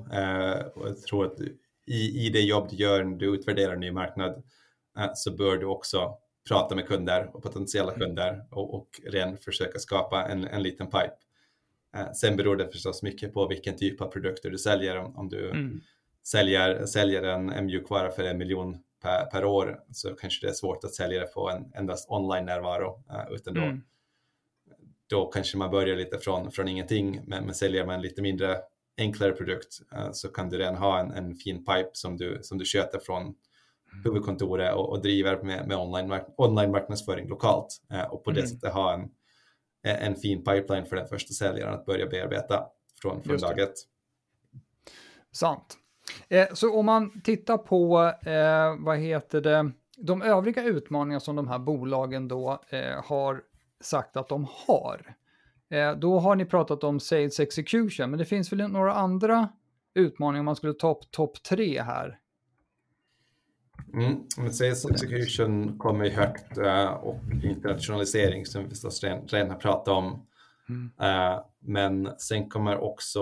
[0.75, 1.39] Och jag tror att
[1.85, 4.43] i, i det jobb du gör när du utvärderar en ny marknad
[4.99, 6.17] uh, så bör du också
[6.47, 8.07] prata med kunder och potentiella mm.
[8.07, 11.15] kunder och, och redan försöka skapa en, en liten pipe.
[12.15, 14.97] sen beror det förstås mycket på vilken typ av produkter du säljer.
[14.97, 15.81] Om, om du mm.
[16.23, 20.53] säljer, säljer en, en mjukvara för en miljon per, per, år så kanske det är
[20.53, 23.03] svårt att sälja det på en endast online-närvaro.
[23.31, 23.81] utan då mm
[25.13, 28.57] då kanske man börjar lite från, från ingenting, men, men säljer man lite mindre
[28.97, 32.57] enklare produkt uh, så kan du redan ha en, en fin pipe som du, som
[32.57, 33.35] du köter från
[34.03, 38.49] huvudkontoret och, och driver med, med online, online marknadsföring lokalt uh, och på det mm.
[38.49, 39.09] sättet ha en,
[39.83, 42.65] en fin pipeline för den första säljaren att börja bearbeta
[43.01, 43.73] från, från dag ett.
[45.31, 45.77] Sant.
[46.29, 51.47] Eh, så om man tittar på, eh, vad heter det, de övriga utmaningar som de
[51.47, 53.41] här bolagen då eh, har
[53.81, 55.15] sagt att de har.
[55.69, 59.49] Eh, då har ni pratat om sales execution, men det finns väl några andra
[59.93, 62.19] utmaningar om man skulle ta upp topp tre här?
[63.93, 69.57] Mm, men sales execution kommer ju högt eh, och internationalisering som vi förstås redan har
[69.57, 70.25] pratat om.
[70.69, 70.91] Mm.
[71.01, 73.21] Uh, men sen kommer också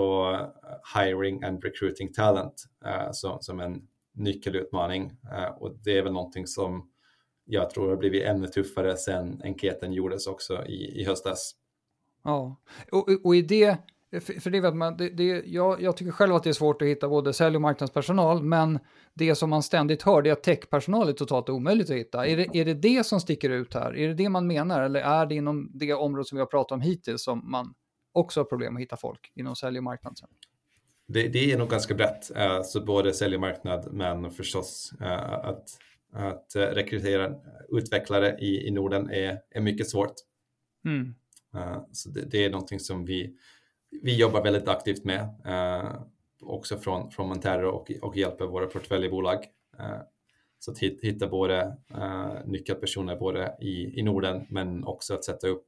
[0.94, 5.12] hiring and recruiting talent uh, så, som en nyckelutmaning
[5.58, 6.90] och det är väl någonting som
[7.44, 11.54] jag tror har blivit ännu tuffare sen enkäten gjordes också i, i höstas.
[12.24, 12.56] Ja,
[12.92, 13.78] och, och i det,
[14.20, 16.88] för det vet man, det, det, jag, jag, tycker själv att det är svårt att
[16.88, 18.78] hitta både sälj och marknadspersonal, men
[19.14, 22.26] det som man ständigt hör är att techpersonal är totalt omöjligt att hitta.
[22.26, 23.96] Är det, är det det som sticker ut här?
[23.96, 26.72] Är det det man menar, eller är det inom det område som vi har pratat
[26.72, 27.74] om hittills som man
[28.12, 30.16] också har problem att hitta folk inom sälj och marknad?
[31.06, 35.32] Det, det är nog ganska brett, uh, så både sälj och marknad, men förstås uh,
[35.32, 35.68] att
[36.12, 37.34] att eh, rekrytera
[37.68, 40.14] utvecklare i, i Norden är, är mycket svårt.
[40.84, 41.14] Mm.
[41.54, 43.36] Uh, så det, det, är någonting som vi,
[44.02, 45.92] vi jobbar väldigt aktivt med, eh,
[46.40, 49.38] också från, från Montero och, och hjälper våra portföljbolag.
[49.78, 49.98] Eh,
[50.58, 55.66] så att hitta både eh, nyckelpersoner både i, i Norden men också att sätta upp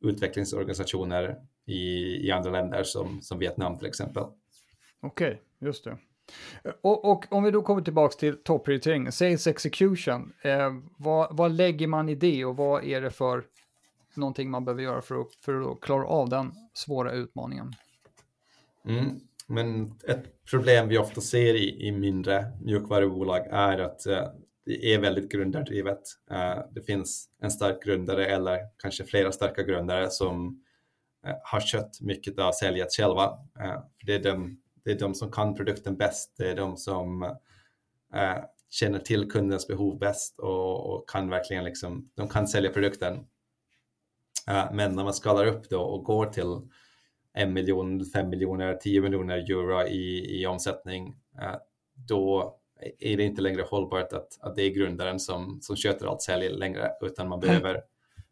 [0.00, 1.36] utvecklingsorganisationer
[1.66, 4.22] i, i andra länder som, som Vietnam till exempel.
[5.00, 5.98] Okej, okay, just det.
[6.80, 11.86] Och, och, om vi då kommer tillbaka till topprioritering, sales execution, eh, vad, vad, lägger
[11.86, 13.44] man i det och vad är det för
[14.16, 17.72] någonting man behöver göra för att, för att klara av den svåra utmaningen?
[18.84, 19.20] Mm.
[19.46, 24.28] Men ett problem vi ofta ser i, i mindre mjukvarubolag är att eh,
[24.66, 26.02] det är väldigt grundardrivet.
[26.30, 30.62] Eh, det finns en stark grundare eller kanske flera starka grundare som
[31.26, 33.24] eh, har kött mycket av säljet själva.
[33.60, 36.76] Eh, för det är de, det är de som kan produkten bäst, det är de
[36.76, 37.22] som
[38.14, 43.26] eh, känner till kundens behov bäst och, och, kan verkligen liksom, de kan sälja produkten.
[44.48, 46.60] Eh, men när man skalar upp då och går till
[47.32, 51.56] en miljon, fem miljoner, tio miljoner euro i, i omsättning, eh,
[52.08, 52.56] då
[52.98, 56.48] är det inte längre hållbart att, att det är grundaren som, som sköter allt sälj
[56.48, 57.82] längre, utan man behöver, mm.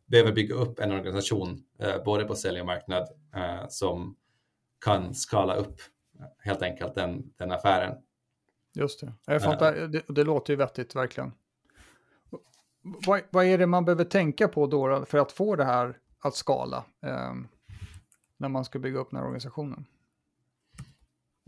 [0.07, 3.09] behöver bygga upp en organisation, eh, både på sälj och marknad,
[3.69, 4.17] som
[4.85, 5.81] kan skala upp
[6.39, 7.95] helt enkelt den, den affären.
[8.75, 9.13] Just det.
[9.87, 11.33] Det, det låter ju vettigt verkligen.
[12.83, 16.35] Vad, vad, är det man behöver tänka på då för att få det här att
[16.35, 17.35] skala eh,
[18.37, 19.87] när man ska bygga upp den här organisationen?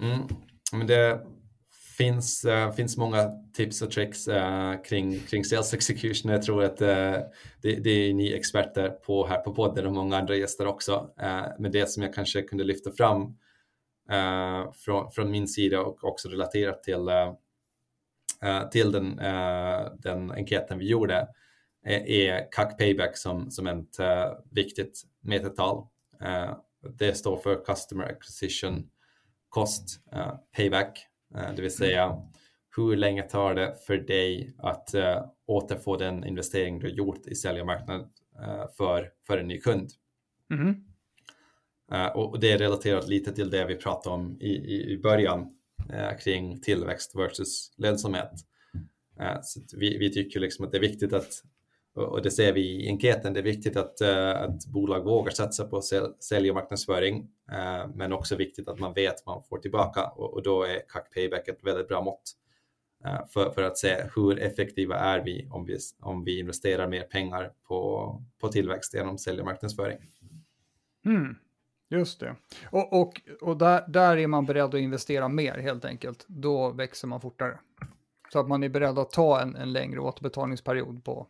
[0.02, 0.28] Mm.
[0.72, 1.26] Men det
[1.96, 6.32] finns, äh, finns många tips och tricks äh, kring, kring sales execution.
[6.32, 6.88] Jag tror att äh,
[7.62, 11.10] det, det, är ni experter på här på podden och många andra gäster också.
[11.58, 13.36] men det som jag kanske kunde lyfta fram
[14.84, 17.08] från, från, min sida och också relaterat till,
[18.72, 19.16] till den,
[19.98, 21.28] den enkäten vi gjorde
[21.84, 23.96] är CAC Payback som, som ett
[24.50, 25.86] viktigt metertal.
[26.98, 28.90] det står för Customer Acquisition
[29.48, 30.00] Cost
[30.56, 31.06] Payback,
[31.56, 32.22] det vill säga
[32.76, 34.94] hur länge tar det för dig att
[35.46, 39.90] återfå den investering du gjort i säljarmarknad uh, för, för en ny kund?
[40.50, 40.74] Mm.
[42.14, 45.50] Och det är relaterat lite till det vi pratade om i, i, i början
[45.92, 48.32] eh, kring tillväxt versus lönsamhet.
[49.20, 51.42] Eh, så vi, vi tycker liksom att det är viktigt att,
[51.94, 55.64] och det ser vi i enkäten, det är viktigt att, eh, att bolag vågar satsa
[55.64, 55.82] på
[56.20, 60.34] sälj och marknadsföring, eh, men också viktigt att man vet vad man får tillbaka och,
[60.34, 62.34] och då är CAC Payback ett väldigt bra mått
[63.04, 67.02] Eh, för, för att se hur effektiva är vi om vi, om vi investerar mer
[67.02, 69.98] pengar på, på tillväxt genom sälj och marknadsföring.
[71.06, 71.36] Mm,
[71.94, 72.36] just det.
[72.70, 76.24] Och, och, och där, där är man beredd att investera mer helt enkelt.
[76.28, 77.58] Då växer man fortare.
[78.32, 81.26] Så att man är beredd att ta en, en längre återbetalningsperiod på.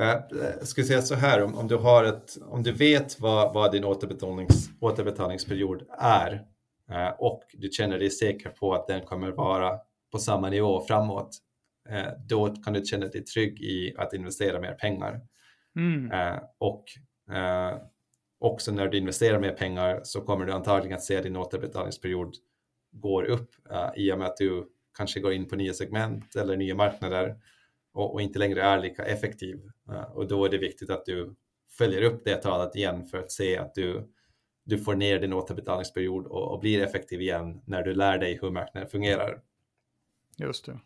[0.00, 0.20] Eh,
[0.58, 3.72] jag skulle säga så här, om, om, du, har ett, om du vet vad, vad
[3.72, 6.46] din återbetalnings, återbetalningsperiod är
[6.92, 9.78] Eh, och du känner dig säker på att den kommer vara
[10.12, 11.38] på samma nivå framåt,
[11.88, 15.20] eh, då kan du känna dig trygg i att investera mer pengar.
[15.76, 16.10] Mm.
[16.58, 16.84] Och
[18.44, 22.34] också när du investerar mer pengar så kommer du antagligen att se din återbetalningsperiod
[22.92, 26.56] går upp eh, i och med att du kanske går in på nya segment eller
[26.56, 27.36] nya marknader
[27.92, 29.60] och, och inte längre är lika effektiv.
[29.88, 31.34] Eh, och då är det viktigt att du
[31.78, 34.08] följer upp det talet igen för att se att du
[34.64, 38.50] du får ner din återbetalningsperiod och, och blir effektiv igen när du lär dig hur
[38.50, 39.42] marknaden fungerar.
[40.36, 40.80] Just det.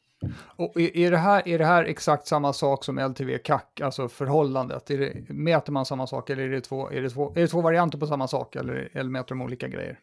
[0.56, 4.90] Och är det, här, är det här exakt samma sak som LTV CAC, alltså förhållandet?
[4.90, 7.48] Är det, mäter man samma sak eller är det, två, är, det två, är det
[7.48, 9.98] två varianter på samma sak eller, eller mäter de olika grejer?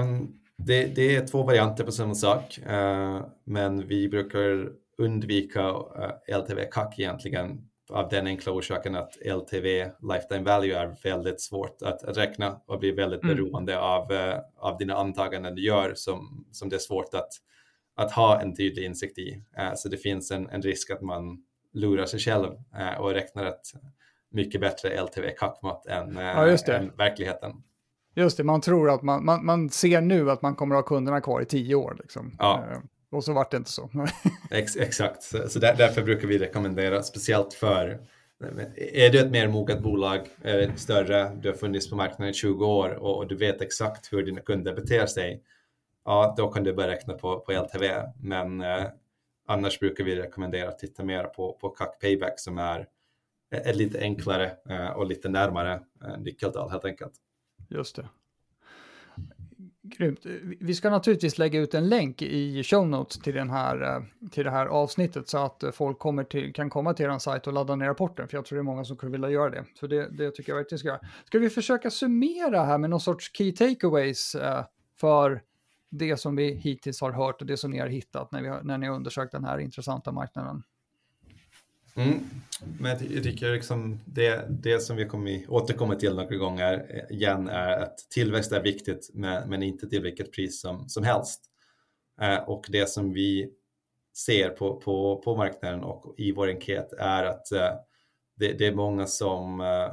[0.00, 0.28] Um,
[0.58, 4.68] det, det, är två varianter på samma sak, uh, men vi brukar
[4.98, 11.40] undvika uh, LTV CAC egentligen av den enkla orsaken att LTV, lifetime value, är väldigt
[11.40, 13.36] svårt att, att räkna och blir väldigt mm.
[13.36, 17.28] beroende av, uh, av dina antaganden du gör som, som det är svårt att,
[17.96, 19.42] att ha en tydlig insikt i.
[19.58, 21.42] Uh, så det finns en, en risk att man
[21.72, 23.72] lurar sig själv uh, och räknar ett
[24.30, 27.52] mycket bättre LTV-kackmått än, ja, än verkligheten.
[28.14, 30.88] Just det, man tror att man, man, man ser nu att man kommer att ha
[30.88, 31.96] kunderna kvar i tio år.
[32.00, 32.36] Liksom.
[32.38, 32.64] Ja.
[33.10, 33.90] Och så vart det inte så.
[34.50, 38.00] Ex exakt, så, så där, därför brukar vi rekommendera, speciellt för
[38.76, 40.20] är du ett mer moget bolag,
[40.76, 44.22] större, du har funnits på marknaden i 20 år och, och, du vet exakt hur
[44.22, 45.42] dina kunder beter sig,
[46.06, 48.02] ja, då kan du börja räkna på, på LTV.
[48.20, 48.84] Men eh,
[49.46, 52.80] annars brukar vi rekommendera att titta mer på, på CAC Payback som är,
[53.52, 57.12] eh, är lite enklare eh, och lite närmare eh, nyckeltal helt enkelt.
[57.68, 58.08] Just det.
[59.82, 60.20] Grymt.
[60.60, 64.44] Vi ska naturligtvis lägga ut en länk i show notes till, den här, eh, till
[64.44, 67.52] det här avsnittet så att eh, folk kommer till, kan komma till er sajt och
[67.52, 69.64] ladda ner rapporten, för jag tror det är många som skulle vilja göra det.
[69.80, 71.00] Så det, det tycker jag verkligen ska göra.
[71.24, 74.36] Ska vi försöka summera här med någon sorts key takeaways
[75.00, 75.42] för
[75.90, 78.62] det som vi hittills har hört och det som ni har hittat när, vi har,
[78.62, 80.62] när ni har undersökt den här intressanta marknaden?
[81.96, 82.20] Mm.
[82.80, 87.48] Men jag tycker liksom det, det som vi kommer återkomma till några gånger eh, igen
[87.48, 91.40] är att tillväxt är viktigt men, men inte till vilket pris som, som helst.
[92.20, 93.50] Eh, och det som vi
[94.16, 97.72] ser på, på, på marknaden och i vår enkät är att eh,
[98.36, 99.84] det, det, är många som, eh,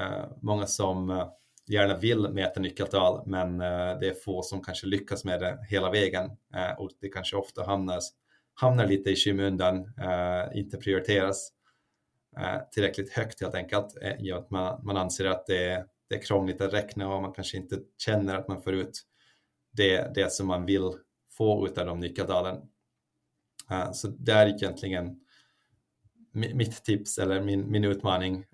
[0.00, 1.28] eh många som eh,
[1.66, 5.90] gärna vill mäta nyckeltal men eh, det är få som kanske lyckas med det hela
[5.90, 8.00] vägen eh, och det kanske ofta hamnar
[8.54, 11.50] hamnar lite i skymundan, eh, inte prioriteras
[12.72, 13.96] tillräckligt högt helt enkelt.
[14.34, 17.56] Att man, man anser att det är, det är krångligt att räkna och man kanske
[17.56, 19.02] inte känner att man får ut
[19.72, 20.92] det, det som man vill
[21.36, 22.56] få ut av de nyckeltalen.
[23.92, 25.20] Så det är egentligen
[26.32, 28.44] mitt tips eller min, min utmaning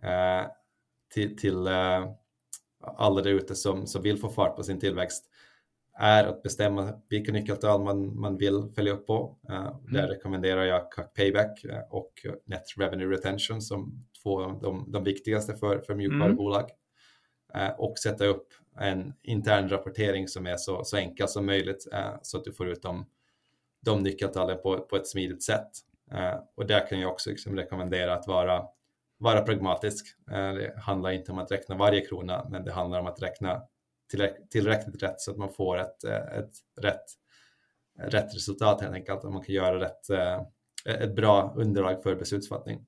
[1.14, 1.68] till, till
[2.80, 5.24] alla där ute som, som vill få fart på sin tillväxt
[6.00, 9.36] är att bestämma vilka nyckeltal man, man vill följa upp på.
[9.50, 9.76] Uh.
[9.92, 15.04] Där rekommenderar jag CAC Payback uh, och Net Revenue Retention som två av de, de
[15.04, 16.70] viktigaste för, för mjukvarubolag.
[17.54, 17.70] Mm.
[17.70, 21.88] Uh, och sätta upp en intern rapportering som är så, så enkel som möjligt
[22.22, 23.06] så att du får ut de,
[23.80, 25.70] de nyckeltalen på, på ett smidigt sätt.
[26.56, 28.62] och där kan jag också liksom rekommendera att vara,
[29.20, 30.06] vara pragmatisk.
[30.26, 33.62] det handlar inte om att räkna varje krona, men det handlar om att räkna
[34.50, 36.50] tillräckligt rätt så att man får ett, eh, ett
[36.80, 37.04] rätt,
[37.98, 39.24] rätt resultat helt enkelt.
[39.24, 40.40] Och man kan göra rätt, eh,
[40.84, 42.86] ett bra underlag för beslutsfattning.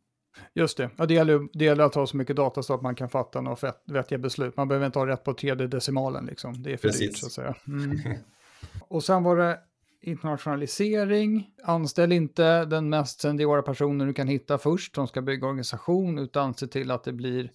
[0.54, 2.94] Just det, ja, det, gäller, det gäller att ha så mycket data så att man
[2.94, 4.56] kan fatta några vettiga beslut.
[4.56, 6.62] Man behöver inte ha rätt på tredje decimalen, liksom.
[6.62, 7.08] det är för Precis.
[7.08, 7.54] dyrt så att säga.
[7.66, 7.98] Mm.
[8.88, 9.58] Och sen var det
[10.02, 11.50] internationalisering.
[11.62, 16.54] Anställ inte den mest seniora personen du kan hitta först som ska bygga organisation, utan
[16.54, 17.52] se till att det blir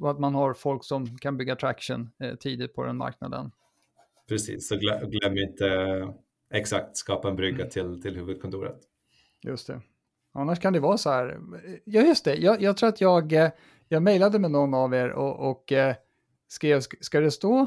[0.00, 3.50] att man har folk som kan bygga traction eh, tidigt på den marknaden.
[4.28, 6.10] Precis, så glöm, glöm inte eh,
[6.50, 7.70] exakt skapa en brygga mm.
[7.70, 8.78] till, till huvudkontoret.
[9.42, 9.80] Just det.
[10.32, 11.38] Annars kan det vara så här,
[11.84, 13.50] ja just det, jag, jag tror att jag, eh,
[13.88, 15.72] jag mejlade med någon av er och, och
[16.48, 17.66] skrev, ska det stå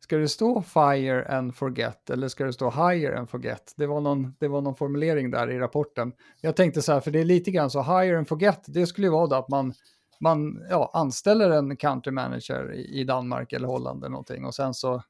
[0.00, 3.74] Ska det stå fire and forget eller ska det stå hire and forget?
[3.76, 6.12] Det var, någon, det var någon formulering där i rapporten.
[6.40, 9.06] Jag tänkte så här, för det är lite grann så hire and forget, det skulle
[9.06, 9.74] ju vara då att man,
[10.20, 14.74] man ja, anställer en country manager i, i Danmark eller Holland eller någonting och sen
[14.74, 15.02] så,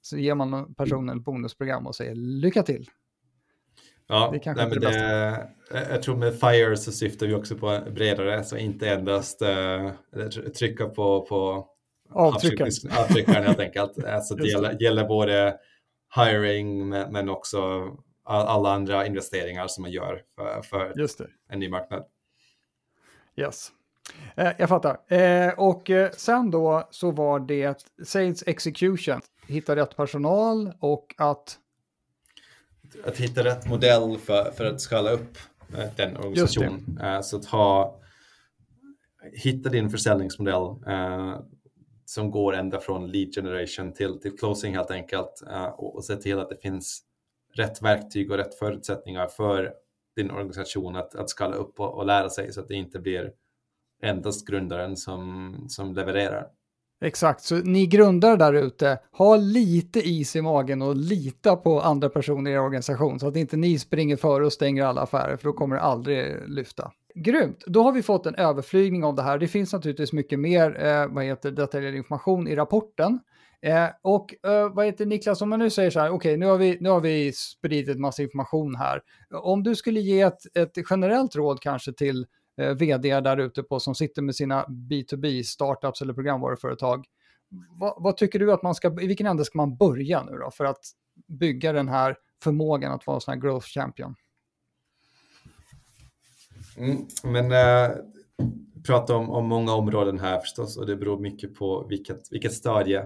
[0.00, 2.90] så ger man personen ett bonusprogram och säger lycka till.
[4.06, 5.48] Ja, det kanske nej, men det,
[5.90, 9.90] jag tror med FIRE så syftar vi också på bredare, så inte endast uh,
[10.28, 11.68] trycka på, på
[12.14, 12.70] avtryckaren.
[12.98, 14.04] avtryckaren helt enkelt.
[14.06, 15.56] Alltså det gäller, gäller både
[16.16, 17.90] hiring men, men också
[18.24, 21.08] alla andra investeringar som man gör för, för
[21.48, 22.04] en ny marknad.
[23.36, 23.72] Yes.
[24.36, 25.12] Eh, jag fattar.
[25.12, 31.58] Eh, och eh, sen då så var det Sales Execution, hitta rätt personal och att
[33.04, 35.38] att hitta rätt modell för, för att skala upp
[35.78, 36.98] eh, den organisationen.
[37.02, 38.00] Uh, så att ha,
[39.32, 41.40] hitta din försäljningsmodell uh,
[42.12, 46.16] som går ända från lead generation till, till closing helt enkelt uh, och, och se
[46.16, 47.02] till att det finns
[47.54, 49.72] rätt verktyg och rätt förutsättningar för
[50.16, 53.32] din organisation att, att skala upp och, och lära sig så att det inte blir
[54.02, 56.46] endast grundaren som, som levererar.
[57.04, 62.08] Exakt, så ni grundare där ute, ha lite is i magen och lita på andra
[62.08, 65.44] personer i er organisation så att inte ni springer före och stänger alla affärer för
[65.44, 66.92] då kommer det aldrig lyfta.
[67.14, 69.38] Grymt, då har vi fått en överflygning av det här.
[69.38, 73.20] Det finns naturligtvis mycket mer eh, vad heter, detaljerad information i rapporten.
[73.62, 76.46] Eh, och eh, vad heter Niklas, om man nu säger så här, okej okay, nu,
[76.46, 79.00] har vi, nu har vi spridit massa information här.
[79.30, 82.26] Om du skulle ge ett, ett generellt råd kanske till
[82.60, 87.04] eh, vd där ute på som sitter med sina B2B startups eller programvaruföretag.
[87.80, 90.50] Va, vad tycker du att man ska, i vilken ände ska man börja nu då
[90.50, 90.80] för att
[91.28, 94.14] bygga den här förmågan att vara en sån här growth champion?
[96.76, 97.96] Mm, men äh,
[98.86, 102.98] prata om, om många områden här förstås och det beror mycket på vilket, vilket stadie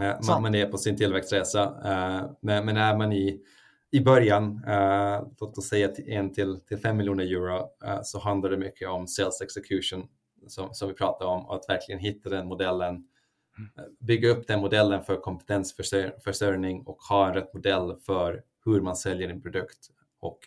[0.00, 1.62] äh, man, man, är på sin tillväxtresa.
[1.64, 3.42] Äh, men, men är man i
[3.90, 8.50] i början, uh, låt oss säga en till, till 5 miljoner euro, uh, så handlar
[8.50, 10.08] det mycket om sales execution
[10.46, 14.60] som, som vi pratar om och att verkligen hitta den modellen, uh, bygga upp den
[14.60, 19.90] modellen för kompetensförsörjning och ha en rätt modell för hur man säljer en produkt
[20.20, 20.38] och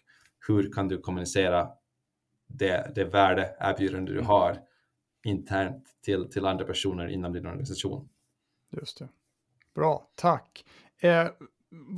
[0.48, 1.70] hur kan du kommunicera
[2.50, 4.28] det, det värde, erbjudande du mm.
[4.28, 4.58] har
[5.24, 8.10] internt till, till andra personer inom din organisation.
[8.72, 9.08] Just det.
[9.76, 10.66] Bra, tack.
[11.00, 11.28] Eh,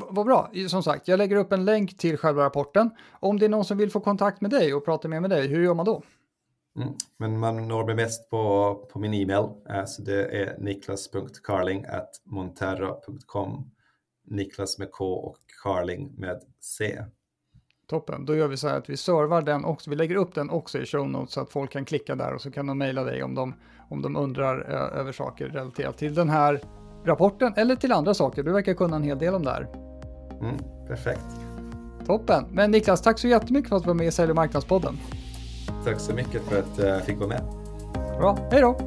[0.09, 2.89] vad bra, som sagt, jag lägger upp en länk till själva rapporten.
[3.11, 5.47] Om det är någon som vill få kontakt med dig och prata mer med dig,
[5.47, 6.03] hur gör man då?
[6.75, 6.93] Mm.
[7.17, 11.85] Men man når mig mest på, på min e-mail, eh, så det är niklas.carling
[12.23, 13.71] monterra.com
[14.23, 17.03] Niklas med K och Carling med C.
[17.91, 20.49] Toppen, då gör vi så här att vi servar den också, vi lägger upp den
[20.49, 23.03] också i show notes så att folk kan klicka där och så kan de mejla
[23.03, 23.53] dig om de,
[23.89, 26.61] om de undrar eh, över saker relaterat till den här
[27.05, 28.43] rapporten eller till andra saker.
[28.43, 29.67] Du verkar kunna en hel del om det här.
[30.41, 30.55] Mm,
[30.87, 31.25] perfekt.
[32.05, 32.45] Toppen.
[32.51, 34.97] Men Niklas, tack så jättemycket för att du var med i Sälj och marknadspodden.
[35.85, 37.43] Tack så mycket för att jag fick vara med.
[37.93, 38.77] Bra, hej då.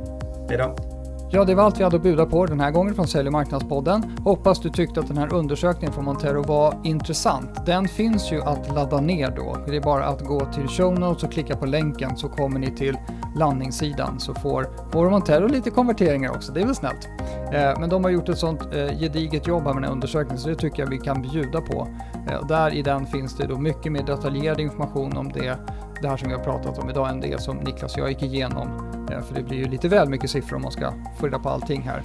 [0.49, 0.94] Hej då.
[1.35, 3.33] Ja, det var allt vi hade att bjuda på den här gången från Sälj och
[3.33, 4.19] marknadspodden.
[4.25, 7.67] Hoppas du tyckte att den här undersökningen från Montero var intressant.
[7.67, 9.57] Den finns ju att ladda ner då.
[9.67, 12.71] Det är bara att gå till show notes och klicka på länken så kommer ni
[12.71, 12.97] till
[13.37, 16.53] landningssidan så får, vår Montero lite konverteringar också.
[16.53, 17.09] Det är väl snällt.
[17.53, 20.39] Eh, men de har gjort ett sånt eh, gediget jobb här med den här undersökningen
[20.39, 21.89] så det tycker jag vi kan bjuda på.
[22.31, 25.59] Eh, där i den finns det då mycket mer detaljerad information om det,
[26.03, 28.23] det här som vi har pratat om idag än det som Niklas och jag gick
[28.23, 31.49] igenom för det blir ju lite väl mycket siffror om man ska få reda på
[31.49, 32.03] allting här.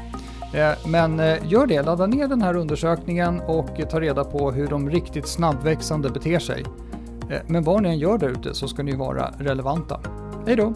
[0.53, 4.67] Eh, men eh, gör det, ladda ner den här undersökningen och ta reda på hur
[4.67, 6.65] de riktigt snabbväxande beter sig.
[7.29, 9.99] Eh, men vad ni än gör där ute så ska ni vara relevanta.
[10.45, 10.73] Hej då!